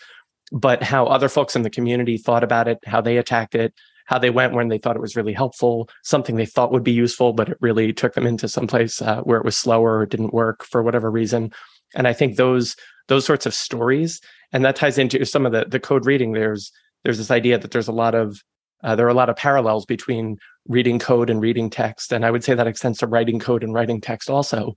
but 0.53 0.83
how 0.83 1.07
other 1.07 1.29
folks 1.29 1.57
in 1.57 1.63
the 1.63 1.71
community 1.71 2.17
thought 2.17 2.45
about 2.45 2.69
it, 2.69 2.79
how 2.87 3.01
they 3.01 3.17
attacked 3.17 3.55
it, 3.55 3.75
how 4.07 4.19
they 4.19 4.31
went 4.31 4.53
when 4.53 4.69
they 4.69 4.79
thought 4.79 4.97
it 4.97 5.03
was 5.03 5.17
really 5.17 5.33
helpful, 5.33 5.89
something 6.03 6.37
they 6.37 6.47
thought 6.47 6.73
would 6.73 6.85
be 6.85 6.93
useful, 6.93 7.33
but 7.33 7.49
it 7.51 7.59
really 7.61 7.93
took 7.93 8.15
them 8.15 8.27
into 8.27 8.49
some 8.49 8.67
place 8.67 9.01
uh, 9.01 9.21
where 9.23 9.39
it 9.39 9.45
was 9.45 9.57
slower 9.57 9.99
or 9.99 10.07
didn't 10.07 10.35
work 10.35 10.65
for 10.65 10.83
whatever 10.83 11.11
reason. 11.11 11.53
And 11.95 12.07
I 12.07 12.13
think 12.13 12.37
those 12.37 12.77
those 13.09 13.25
sorts 13.25 13.45
of 13.45 13.55
stories, 13.55 14.21
and 14.53 14.65
that 14.65 14.77
ties 14.77 14.99
into 14.99 15.25
some 15.25 15.47
of 15.47 15.53
the 15.53 15.67
the 15.67 15.81
code 15.81 16.07
reading. 16.07 16.33
There's 16.33 16.73
there's 17.05 17.19
this 17.19 17.31
idea 17.31 17.59
that 17.59 17.71
there's 17.71 17.89
a 17.89 17.93
lot 17.93 18.15
of 18.15 18.41
uh, 18.85 18.95
there 18.95 19.07
are 19.07 19.11
a 19.11 19.15
lot 19.15 19.31
of 19.31 19.37
parallels 19.37 19.87
between 19.87 20.39
reading 20.69 20.99
code 20.99 21.31
and 21.31 21.41
reading 21.41 21.71
text, 21.71 22.13
and 22.13 22.25
I 22.25 22.31
would 22.31 22.45
say 22.45 22.55
that 22.55 22.67
extends 22.67 22.99
to 22.99 23.07
writing 23.07 23.41
code 23.41 23.65
and 23.65 23.73
writing 23.73 24.01
text 24.01 24.29
also. 24.31 24.77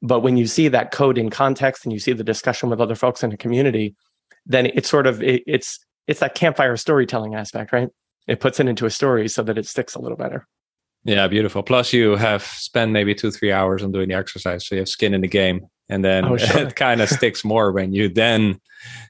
But 0.00 0.20
when 0.20 0.36
you 0.36 0.46
see 0.46 0.68
that 0.68 0.90
code 0.90 1.18
in 1.18 1.30
context 1.30 1.84
and 1.84 1.92
you 1.92 2.00
see 2.00 2.12
the 2.12 2.24
discussion 2.24 2.70
with 2.70 2.80
other 2.80 2.96
folks 2.96 3.22
in 3.22 3.30
the 3.30 3.36
community, 3.36 3.94
then 4.46 4.66
it's 4.66 4.88
sort 4.88 5.06
of 5.06 5.22
it, 5.22 5.42
it's 5.46 5.78
it's 6.08 6.20
that 6.20 6.34
campfire 6.34 6.76
storytelling 6.76 7.34
aspect, 7.34 7.72
right? 7.72 7.88
It 8.26 8.40
puts 8.40 8.58
it 8.58 8.66
into 8.66 8.86
a 8.86 8.90
story 8.90 9.28
so 9.28 9.42
that 9.42 9.58
it 9.58 9.66
sticks 9.66 9.94
a 9.94 10.00
little 10.00 10.16
better. 10.16 10.46
Yeah, 11.04 11.28
beautiful. 11.28 11.62
Plus, 11.62 11.92
you 11.92 12.16
have 12.16 12.42
spent 12.42 12.92
maybe 12.92 13.14
two, 13.14 13.30
three 13.30 13.52
hours 13.52 13.82
on 13.82 13.92
doing 13.92 14.08
the 14.08 14.14
exercise, 14.14 14.66
so 14.66 14.76
you 14.76 14.80
have 14.80 14.88
skin 14.88 15.14
in 15.14 15.20
the 15.20 15.28
game 15.28 15.66
and 15.92 16.04
then 16.04 16.24
oh, 16.24 16.36
sure. 16.36 16.62
it 16.66 16.76
kind 16.76 17.00
of 17.00 17.08
sticks 17.08 17.44
more 17.44 17.72
when 17.72 17.92
you 17.92 18.08
then 18.08 18.60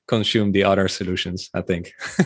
consume 0.08 0.52
the 0.52 0.64
other 0.64 0.88
solutions 0.88 1.48
i 1.54 1.60
think 1.60 1.92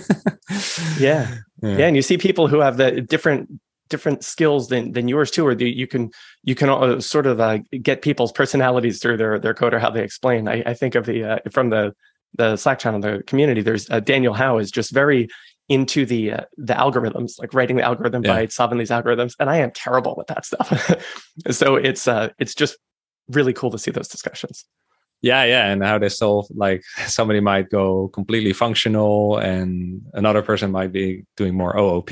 yeah. 0.99 1.37
yeah. 1.63 1.77
yeah 1.79 1.87
and 1.87 1.97
you 1.97 2.03
see 2.03 2.19
people 2.19 2.49
who 2.49 2.61
have 2.61 2.77
the 2.77 3.01
different 3.01 3.49
different 3.89 4.25
skills 4.25 4.69
than 4.69 4.93
than 4.93 5.09
yours 5.09 5.31
too 5.31 5.47
or 5.47 5.55
the, 5.55 5.71
you 5.71 5.87
can 5.87 6.11
you 6.43 6.55
can 6.55 6.69
uh, 6.69 7.01
sort 7.01 7.27
of 7.27 7.41
uh, 7.41 7.59
get 7.83 8.03
people's 8.03 8.33
personalities 8.33 9.01
through 9.01 9.17
their 9.17 9.39
their 9.39 9.55
code 9.55 9.75
or 9.75 9.79
how 9.79 9.91
they 9.91 10.03
explain 10.03 10.49
i, 10.49 10.63
I 10.67 10.75
think 10.75 10.95
of 10.95 11.07
the 11.07 11.25
uh, 11.25 11.39
from 11.51 11.71
the 11.71 11.95
the 12.37 12.57
slack 12.57 12.79
channel 12.79 13.01
the 13.01 13.23
community 13.27 13.63
there's 13.63 13.89
uh, 13.91 14.01
daniel 14.01 14.35
howe 14.35 14.59
is 14.59 14.71
just 14.71 14.91
very 14.93 15.29
into 15.69 16.07
the 16.07 16.33
uh, 16.33 16.45
the 16.57 16.75
algorithms 16.75 17.39
like 17.41 17.53
writing 17.55 17.77
the 17.77 17.83
algorithm 17.83 18.25
yeah. 18.25 18.33
by 18.33 18.47
solving 18.47 18.79
these 18.79 18.91
algorithms 18.91 19.35
and 19.39 19.51
i 19.51 19.57
am 19.59 19.71
terrible 19.73 20.15
with 20.17 20.27
that 20.29 20.45
stuff 20.45 20.91
so 21.51 21.77
it's 21.77 22.09
uh 22.09 22.29
it's 22.39 22.55
just 22.55 22.79
really 23.29 23.53
cool 23.53 23.71
to 23.71 23.79
see 23.79 23.91
those 23.91 24.09
discussions. 24.09 24.65
Yeah, 25.23 25.45
yeah, 25.45 25.67
and 25.67 25.83
how 25.83 25.99
they 25.99 26.09
solve 26.09 26.47
like 26.55 26.83
somebody 27.07 27.41
might 27.41 27.71
go 27.71 28.09
completely 28.09 28.53
functional, 28.53 29.39
and 29.39 30.03
another 30.15 30.43
person 30.43 30.71
might 30.71 30.93
be 30.93 31.25
doing 31.37 31.55
more 31.55 31.79
OOP, 31.79 32.11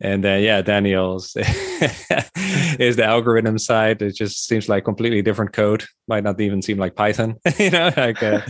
and 0.00 0.24
then 0.24 0.42
yeah, 0.42 0.62
Daniel's 0.62 1.36
is 2.78 2.96
the 2.96 3.04
algorithm 3.04 3.58
side. 3.58 4.02
It 4.02 4.16
just 4.16 4.46
seems 4.46 4.68
like 4.68 4.84
completely 4.84 5.22
different 5.22 5.52
code. 5.52 5.84
Might 6.08 6.24
not 6.24 6.40
even 6.40 6.62
seem 6.62 6.78
like 6.78 6.96
Python, 6.96 7.36
you 7.58 7.70
know, 7.70 7.90
like. 7.96 8.22
Uh, 8.22 8.40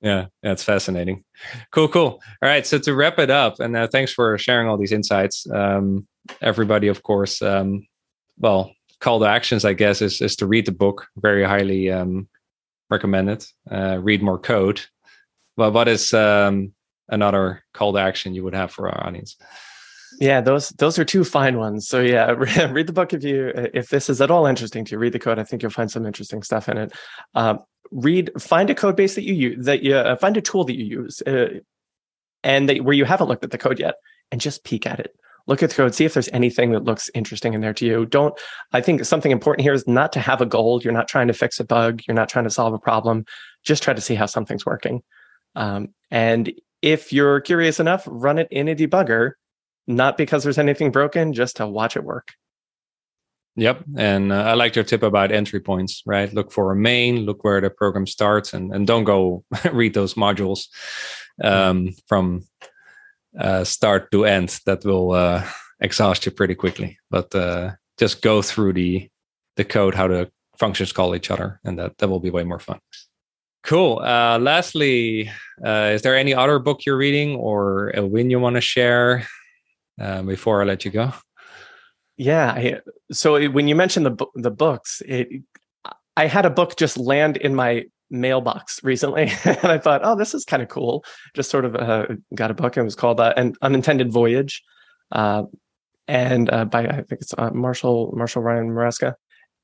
yeah, 0.00 0.26
that's 0.42 0.62
fascinating. 0.62 1.24
Cool, 1.72 1.88
cool. 1.88 2.20
All 2.42 2.48
right. 2.48 2.66
So 2.66 2.78
to 2.78 2.94
wrap 2.94 3.18
it 3.18 3.30
up, 3.30 3.58
and 3.58 3.74
uh, 3.74 3.88
thanks 3.90 4.12
for 4.12 4.36
sharing 4.36 4.68
all 4.68 4.76
these 4.76 4.92
insights. 4.92 5.46
Um, 5.50 6.06
everybody, 6.42 6.88
of 6.88 7.02
course, 7.02 7.40
um, 7.40 7.86
well, 8.38 8.70
call 9.00 9.20
to 9.20 9.26
actions, 9.26 9.64
I 9.64 9.72
guess, 9.72 10.02
is 10.02 10.20
is 10.20 10.36
to 10.36 10.46
read 10.46 10.66
the 10.66 10.72
book. 10.72 11.08
Very 11.16 11.44
highly 11.44 11.90
um, 11.90 12.28
recommended. 12.90 13.44
Uh, 13.70 13.98
read 14.00 14.22
more 14.22 14.38
code. 14.38 14.80
But 15.56 15.72
what 15.72 15.88
is 15.88 16.12
um, 16.12 16.72
another 17.08 17.62
call 17.72 17.92
to 17.92 18.00
action 18.00 18.34
you 18.34 18.44
would 18.44 18.54
have 18.54 18.72
for 18.72 18.88
our 18.88 19.06
audience? 19.06 19.36
Yeah, 20.20 20.40
those 20.40 20.68
those 20.70 20.98
are 20.98 21.04
two 21.04 21.24
fine 21.24 21.58
ones. 21.58 21.88
So 21.88 22.00
yeah, 22.00 22.30
read 22.70 22.86
the 22.86 22.92
book 22.92 23.12
if 23.12 23.24
you 23.24 23.52
if 23.54 23.88
this 23.88 24.08
is 24.08 24.20
at 24.20 24.30
all 24.30 24.46
interesting 24.46 24.84
to 24.84 24.92
you. 24.92 24.98
Read 24.98 25.12
the 25.12 25.18
code. 25.18 25.38
I 25.38 25.44
think 25.44 25.62
you'll 25.62 25.70
find 25.70 25.90
some 25.90 26.06
interesting 26.06 26.42
stuff 26.42 26.68
in 26.68 26.78
it. 26.78 26.92
Um, 27.34 27.60
read, 27.90 28.30
find 28.40 28.70
a 28.70 28.74
code 28.74 28.96
base 28.96 29.14
that 29.14 29.24
you 29.24 29.34
use 29.34 29.66
that 29.66 29.82
you 29.82 29.94
uh, 29.96 30.16
find 30.16 30.36
a 30.36 30.42
tool 30.42 30.64
that 30.64 30.76
you 30.76 30.84
use, 30.84 31.22
uh, 31.22 31.60
and 32.42 32.68
that, 32.68 32.84
where 32.84 32.94
you 32.94 33.04
haven't 33.04 33.28
looked 33.28 33.44
at 33.44 33.50
the 33.50 33.58
code 33.58 33.80
yet, 33.80 33.96
and 34.30 34.40
just 34.40 34.64
peek 34.64 34.86
at 34.86 35.00
it 35.00 35.16
look 35.46 35.62
at 35.62 35.70
the 35.70 35.76
code, 35.76 35.94
see 35.94 36.04
if 36.04 36.14
there's 36.14 36.28
anything 36.32 36.72
that 36.72 36.84
looks 36.84 37.10
interesting 37.14 37.54
in 37.54 37.60
there 37.60 37.74
to 37.74 37.86
you. 37.86 38.06
Don't, 38.06 38.38
I 38.72 38.80
think 38.80 39.04
something 39.04 39.32
important 39.32 39.62
here 39.62 39.74
is 39.74 39.86
not 39.86 40.12
to 40.14 40.20
have 40.20 40.40
a 40.40 40.46
goal. 40.46 40.80
You're 40.82 40.92
not 40.92 41.08
trying 41.08 41.28
to 41.28 41.34
fix 41.34 41.60
a 41.60 41.64
bug. 41.64 42.02
You're 42.06 42.14
not 42.14 42.28
trying 42.28 42.44
to 42.44 42.50
solve 42.50 42.72
a 42.72 42.78
problem. 42.78 43.24
Just 43.62 43.82
try 43.82 43.94
to 43.94 44.00
see 44.00 44.14
how 44.14 44.26
something's 44.26 44.64
working. 44.64 45.02
Um, 45.54 45.88
and 46.10 46.52
if 46.82 47.12
you're 47.12 47.40
curious 47.40 47.80
enough, 47.80 48.04
run 48.06 48.38
it 48.38 48.48
in 48.50 48.68
a 48.68 48.74
debugger, 48.74 49.32
not 49.86 50.16
because 50.16 50.44
there's 50.44 50.58
anything 50.58 50.90
broken, 50.90 51.32
just 51.32 51.56
to 51.56 51.66
watch 51.66 51.96
it 51.96 52.04
work. 52.04 52.32
Yep. 53.56 53.84
And 53.96 54.32
uh, 54.32 54.42
I 54.42 54.54
like 54.54 54.74
your 54.74 54.84
tip 54.84 55.02
about 55.02 55.30
entry 55.30 55.60
points, 55.60 56.02
right? 56.06 56.32
Look 56.32 56.50
for 56.50 56.72
a 56.72 56.76
main, 56.76 57.20
look 57.20 57.44
where 57.44 57.60
the 57.60 57.70
program 57.70 58.06
starts, 58.06 58.52
and, 58.52 58.74
and 58.74 58.86
don't 58.86 59.04
go 59.04 59.44
read 59.72 59.94
those 59.94 60.14
modules 60.14 60.66
um, 61.42 61.90
from 62.08 62.42
uh, 63.38 63.64
start 63.64 64.10
to 64.12 64.24
end 64.24 64.60
that 64.66 64.84
will 64.84 65.12
uh, 65.12 65.44
exhaust 65.80 66.26
you 66.26 66.32
pretty 66.32 66.54
quickly. 66.54 66.98
But 67.10 67.34
uh, 67.34 67.72
just 67.98 68.22
go 68.22 68.42
through 68.42 68.74
the 68.74 69.08
the 69.56 69.64
code, 69.64 69.94
how 69.94 70.08
the 70.08 70.30
functions 70.58 70.92
call 70.92 71.14
each 71.14 71.30
other, 71.30 71.60
and 71.64 71.78
that 71.78 71.98
that 71.98 72.08
will 72.08 72.20
be 72.20 72.30
way 72.30 72.44
more 72.44 72.60
fun. 72.60 72.78
Cool. 73.62 73.98
Uh, 74.00 74.38
lastly, 74.38 75.30
uh, 75.64 75.90
is 75.94 76.02
there 76.02 76.16
any 76.16 76.34
other 76.34 76.58
book 76.58 76.84
you're 76.84 76.98
reading 76.98 77.36
or 77.36 77.90
a 77.90 78.04
win 78.04 78.30
you 78.30 78.38
want 78.38 78.56
to 78.56 78.60
share 78.60 79.26
before 80.26 80.60
I 80.60 80.64
let 80.64 80.84
you 80.84 80.90
go? 80.90 81.12
Yeah. 82.16 82.52
I, 82.52 82.80
so 83.10 83.48
when 83.48 83.68
you 83.68 83.74
mentioned 83.74 84.06
the 84.06 84.26
the 84.34 84.50
books, 84.50 85.02
it, 85.06 85.28
I 86.16 86.26
had 86.26 86.46
a 86.46 86.50
book 86.50 86.76
just 86.76 86.96
land 86.96 87.36
in 87.36 87.54
my 87.54 87.84
mailbox 88.14 88.82
recently 88.84 89.30
and 89.44 89.64
i 89.64 89.78
thought 89.78 90.00
oh 90.04 90.16
this 90.16 90.34
is 90.34 90.44
kind 90.44 90.62
of 90.62 90.68
cool. 90.68 91.04
Just 91.34 91.50
sort 91.50 91.64
of 91.64 91.74
uh, 91.74 92.06
got 92.34 92.50
a 92.50 92.54
book 92.54 92.76
and 92.76 92.82
it 92.82 92.84
was 92.84 92.94
called 92.94 93.20
uh, 93.20 93.34
an 93.36 93.54
unintended 93.62 94.12
voyage 94.12 94.62
uh, 95.12 95.42
and 96.08 96.52
uh, 96.52 96.64
by 96.64 96.86
i 96.86 97.02
think 97.02 97.20
it's 97.20 97.34
uh, 97.36 97.50
marshall 97.50 98.12
marshall 98.16 98.42
ryan 98.42 98.70
maresca 98.70 99.14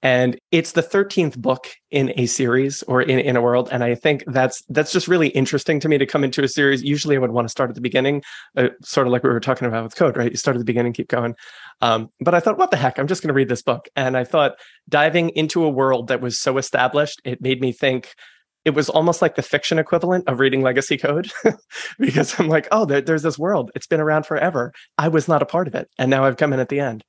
and 0.02 0.38
it's 0.50 0.72
the 0.72 0.82
13th 0.82 1.36
book 1.36 1.68
in 1.90 2.12
a 2.16 2.24
series 2.24 2.82
or 2.84 3.02
in, 3.02 3.18
in 3.18 3.36
a 3.36 3.42
world 3.42 3.68
and 3.70 3.84
i 3.84 3.94
think 3.94 4.24
that's 4.28 4.62
that's 4.68 4.92
just 4.92 5.08
really 5.08 5.28
interesting 5.28 5.78
to 5.80 5.88
me 5.88 5.98
to 5.98 6.06
come 6.06 6.24
into 6.24 6.42
a 6.42 6.48
series. 6.48 6.82
Usually 6.82 7.16
i 7.16 7.18
would 7.18 7.32
want 7.32 7.46
to 7.46 7.50
start 7.50 7.70
at 7.70 7.74
the 7.74 7.82
beginning 7.82 8.22
uh, 8.56 8.68
sort 8.82 9.06
of 9.06 9.12
like 9.12 9.22
we 9.22 9.30
were 9.30 9.40
talking 9.40 9.68
about 9.68 9.84
with 9.84 9.96
code 9.96 10.16
right? 10.16 10.30
You 10.30 10.36
start 10.36 10.56
at 10.56 10.60
the 10.60 10.64
beginning 10.64 10.92
keep 10.92 11.08
going 11.08 11.34
um, 11.82 12.08
but 12.20 12.34
i 12.34 12.40
thought 12.40 12.58
what 12.58 12.70
the 12.70 12.76
heck? 12.76 12.98
I'm 12.98 13.06
just 13.06 13.22
going 13.22 13.28
to 13.28 13.34
read 13.34 13.48
this 13.48 13.62
book 13.62 13.88
and 13.96 14.16
i 14.16 14.24
thought 14.24 14.52
diving 14.88 15.30
into 15.30 15.64
a 15.64 15.70
world 15.70 16.08
that 16.08 16.20
was 16.20 16.38
so 16.38 16.56
established 16.58 17.20
it 17.24 17.42
made 17.42 17.60
me 17.60 17.72
think 17.72 18.14
it 18.64 18.70
was 18.70 18.88
almost 18.88 19.22
like 19.22 19.36
the 19.36 19.42
fiction 19.42 19.78
equivalent 19.78 20.28
of 20.28 20.38
reading 20.38 20.62
legacy 20.62 20.98
code 20.98 21.30
because 21.98 22.38
I'm 22.38 22.48
like, 22.48 22.68
oh, 22.70 22.84
there, 22.84 23.00
there's 23.00 23.22
this 23.22 23.38
world. 23.38 23.70
It's 23.74 23.86
been 23.86 24.00
around 24.00 24.26
forever. 24.26 24.72
I 24.98 25.08
was 25.08 25.28
not 25.28 25.42
a 25.42 25.46
part 25.46 25.66
of 25.66 25.74
it, 25.74 25.88
and 25.98 26.10
now 26.10 26.24
I've 26.24 26.36
come 26.36 26.52
in 26.52 26.60
at 26.60 26.68
the 26.68 26.80
end. 26.80 27.04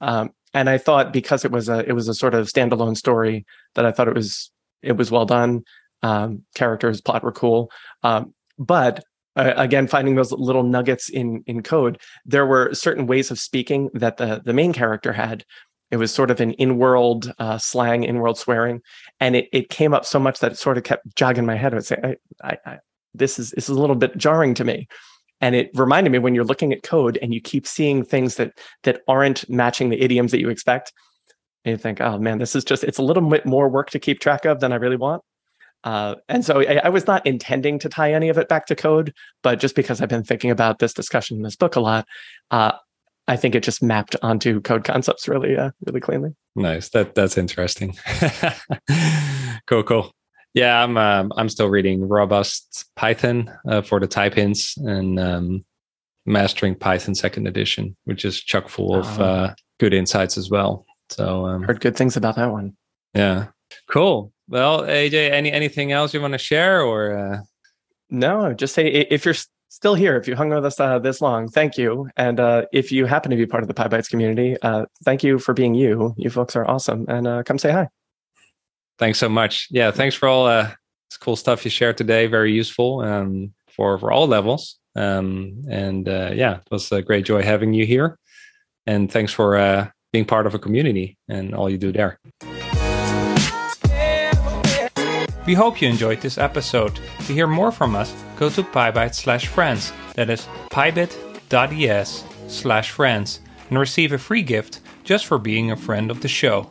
Um, 0.00 0.30
and 0.54 0.68
I 0.68 0.78
thought 0.78 1.12
because 1.12 1.44
it 1.44 1.50
was 1.50 1.68
a 1.68 1.88
it 1.88 1.92
was 1.92 2.08
a 2.08 2.14
sort 2.14 2.34
of 2.34 2.46
standalone 2.46 2.96
story 2.96 3.46
that 3.74 3.86
I 3.86 3.92
thought 3.92 4.08
it 4.08 4.14
was 4.14 4.50
it 4.82 4.92
was 4.92 5.10
well 5.10 5.26
done. 5.26 5.62
Um, 6.04 6.42
characters, 6.56 7.00
plot 7.00 7.22
were 7.22 7.30
cool, 7.30 7.70
um, 8.02 8.34
but 8.58 9.04
uh, 9.36 9.52
again, 9.56 9.86
finding 9.86 10.16
those 10.16 10.32
little 10.32 10.64
nuggets 10.64 11.08
in 11.08 11.42
in 11.46 11.62
code, 11.62 12.00
there 12.24 12.46
were 12.46 12.74
certain 12.74 13.06
ways 13.06 13.30
of 13.30 13.38
speaking 13.38 13.88
that 13.94 14.16
the 14.16 14.42
the 14.44 14.52
main 14.52 14.72
character 14.72 15.12
had 15.12 15.44
it 15.92 15.98
was 15.98 16.12
sort 16.12 16.30
of 16.30 16.40
an 16.40 16.52
in-world 16.52 17.32
uh, 17.38 17.58
slang, 17.58 18.02
in-world 18.02 18.38
swearing, 18.38 18.80
and 19.20 19.36
it, 19.36 19.48
it 19.52 19.68
came 19.68 19.92
up 19.92 20.06
so 20.06 20.18
much 20.18 20.40
that 20.40 20.52
it 20.52 20.58
sort 20.58 20.78
of 20.78 20.84
kept 20.84 21.14
jogging 21.14 21.44
my 21.44 21.54
head. 21.54 21.74
I 21.74 21.76
would 21.76 21.84
say, 21.84 21.98
I, 22.02 22.16
I, 22.42 22.58
I, 22.64 22.78
"This 23.14 23.38
is 23.38 23.50
this 23.50 23.68
is 23.68 23.76
a 23.76 23.80
little 23.80 23.94
bit 23.94 24.16
jarring 24.16 24.54
to 24.54 24.64
me," 24.64 24.88
and 25.42 25.54
it 25.54 25.70
reminded 25.74 26.10
me 26.10 26.18
when 26.18 26.34
you're 26.34 26.44
looking 26.44 26.72
at 26.72 26.82
code 26.82 27.18
and 27.20 27.34
you 27.34 27.42
keep 27.42 27.66
seeing 27.66 28.04
things 28.04 28.36
that 28.36 28.58
that 28.84 29.02
aren't 29.06 29.48
matching 29.50 29.90
the 29.90 30.00
idioms 30.00 30.30
that 30.32 30.40
you 30.40 30.48
expect, 30.48 30.94
and 31.66 31.72
you 31.72 31.76
think, 31.76 32.00
"Oh 32.00 32.18
man, 32.18 32.38
this 32.38 32.56
is 32.56 32.64
just 32.64 32.84
it's 32.84 32.98
a 32.98 33.02
little 33.02 33.28
bit 33.28 33.44
more 33.44 33.68
work 33.68 33.90
to 33.90 33.98
keep 33.98 34.18
track 34.18 34.46
of 34.46 34.60
than 34.60 34.72
I 34.72 34.76
really 34.76 34.96
want." 34.96 35.22
Uh, 35.84 36.14
and 36.28 36.42
so 36.42 36.60
I, 36.60 36.80
I, 36.84 36.88
was 36.90 37.08
not 37.08 37.26
intending 37.26 37.76
to 37.80 37.88
tie 37.88 38.12
any 38.12 38.28
of 38.28 38.38
it 38.38 38.48
back 38.48 38.66
to 38.66 38.76
code, 38.76 39.12
but 39.42 39.58
just 39.58 39.74
because 39.74 40.00
I've 40.00 40.08
been 40.08 40.22
thinking 40.22 40.52
about 40.52 40.78
this 40.78 40.94
discussion 40.94 41.38
in 41.38 41.42
this 41.42 41.56
book 41.56 41.74
a 41.74 41.80
lot, 41.80 42.06
uh, 42.52 42.70
I 43.32 43.36
think 43.36 43.54
it 43.54 43.62
just 43.62 43.82
mapped 43.82 44.14
onto 44.20 44.60
code 44.60 44.84
concepts 44.84 45.26
really, 45.26 45.56
uh, 45.56 45.70
really 45.86 46.00
cleanly. 46.00 46.34
Nice. 46.54 46.90
That 46.90 47.14
that's 47.14 47.38
interesting. 47.38 47.96
cool, 49.66 49.82
cool. 49.84 50.12
Yeah, 50.52 50.84
I'm 50.84 50.98
um, 50.98 51.32
I'm 51.38 51.48
still 51.48 51.70
reading 51.70 52.06
Robust 52.06 52.90
Python 52.94 53.50
uh, 53.66 53.80
for 53.80 54.00
the 54.00 54.06
type 54.06 54.34
hints 54.34 54.76
and 54.76 55.18
um, 55.18 55.64
mastering 56.26 56.74
Python 56.74 57.14
second 57.14 57.46
edition, 57.48 57.96
which 58.04 58.26
is 58.26 58.38
chock 58.38 58.68
full 58.68 58.96
of 58.96 59.18
oh. 59.18 59.24
uh, 59.24 59.54
good 59.80 59.94
insights 59.94 60.36
as 60.36 60.50
well. 60.50 60.84
So 61.08 61.46
um, 61.46 61.62
heard 61.62 61.80
good 61.80 61.96
things 61.96 62.18
about 62.18 62.36
that 62.36 62.52
one. 62.52 62.76
Yeah, 63.14 63.46
cool. 63.88 64.30
Well, 64.46 64.82
AJ, 64.82 65.30
any 65.30 65.50
anything 65.50 65.90
else 65.90 66.12
you 66.12 66.20
want 66.20 66.34
to 66.34 66.38
share 66.38 66.82
or? 66.82 67.16
Uh... 67.16 67.38
No, 68.10 68.52
just 68.52 68.74
say 68.74 68.88
if 68.88 69.24
you're 69.24 69.34
still 69.72 69.94
here, 69.94 70.16
if 70.16 70.28
you 70.28 70.36
hung 70.36 70.50
with 70.50 70.64
us 70.66 70.78
uh, 70.78 70.98
this 70.98 71.20
long, 71.22 71.48
thank 71.48 71.78
you. 71.78 72.08
And 72.16 72.38
uh, 72.38 72.66
if 72.72 72.92
you 72.92 73.06
happen 73.06 73.30
to 73.30 73.36
be 73.36 73.46
part 73.46 73.62
of 73.64 73.68
the 73.68 73.74
PyBites 73.74 74.08
community, 74.08 74.56
uh, 74.60 74.84
thank 75.04 75.24
you 75.24 75.38
for 75.38 75.54
being 75.54 75.74
you. 75.74 76.14
You 76.18 76.28
folks 76.28 76.54
are 76.54 76.68
awesome, 76.68 77.06
and 77.08 77.26
uh, 77.26 77.42
come 77.42 77.58
say 77.58 77.72
hi. 77.72 77.88
Thanks 78.98 79.18
so 79.18 79.28
much. 79.28 79.68
Yeah, 79.70 79.90
thanks 79.90 80.14
for 80.14 80.28
all 80.28 80.46
uh, 80.46 80.70
this 81.10 81.16
cool 81.18 81.36
stuff 81.36 81.64
you 81.64 81.70
shared 81.70 81.96
today. 81.96 82.26
Very 82.26 82.52
useful 82.52 83.00
um, 83.00 83.52
for 83.74 83.98
for 83.98 84.12
all 84.12 84.26
levels. 84.26 84.78
Um, 84.94 85.62
and 85.70 86.06
uh, 86.06 86.32
yeah, 86.34 86.56
it 86.56 86.70
was 86.70 86.92
a 86.92 87.00
great 87.00 87.24
joy 87.24 87.42
having 87.42 87.72
you 87.72 87.86
here. 87.86 88.18
And 88.86 89.10
thanks 89.10 89.32
for 89.32 89.90
being 90.12 90.26
part 90.26 90.46
of 90.46 90.54
a 90.54 90.58
community 90.58 91.16
and 91.28 91.54
all 91.54 91.70
you 91.70 91.78
do 91.78 91.92
there. 91.92 92.18
We 95.46 95.54
hope 95.54 95.82
you 95.82 95.88
enjoyed 95.88 96.20
this 96.20 96.38
episode. 96.38 97.00
To 97.26 97.32
hear 97.32 97.46
more 97.46 97.72
from 97.72 97.96
us, 97.96 98.14
go 98.36 98.48
to 98.50 98.62
pybit 98.62 99.14
slash 99.14 99.48
friends. 99.48 99.92
That 100.14 100.30
is 100.30 100.46
pybit.es 100.70 102.24
slash 102.46 102.90
friends 102.90 103.40
and 103.68 103.78
receive 103.78 104.12
a 104.12 104.18
free 104.18 104.42
gift 104.42 104.80
just 105.04 105.26
for 105.26 105.38
being 105.38 105.70
a 105.70 105.76
friend 105.76 106.10
of 106.10 106.20
the 106.20 106.28
show. 106.28 106.70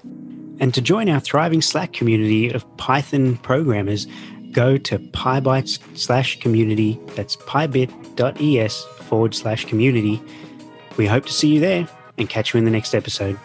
And 0.59 0.73
to 0.73 0.81
join 0.81 1.09
our 1.09 1.19
thriving 1.19 1.61
Slack 1.61 1.91
community 1.91 2.49
of 2.49 2.65
Python 2.77 3.37
programmers, 3.37 4.07
go 4.51 4.77
to 4.77 4.99
PyBites 4.99 5.79
slash 5.97 6.39
community. 6.39 6.99
That's 7.15 7.35
pybit.es 7.35 8.83
forward 9.01 9.35
slash 9.35 9.65
community. 9.65 10.21
We 10.97 11.07
hope 11.07 11.25
to 11.25 11.33
see 11.33 11.55
you 11.55 11.59
there 11.59 11.87
and 12.17 12.29
catch 12.29 12.53
you 12.53 12.59
in 12.59 12.65
the 12.65 12.71
next 12.71 12.93
episode. 12.93 13.37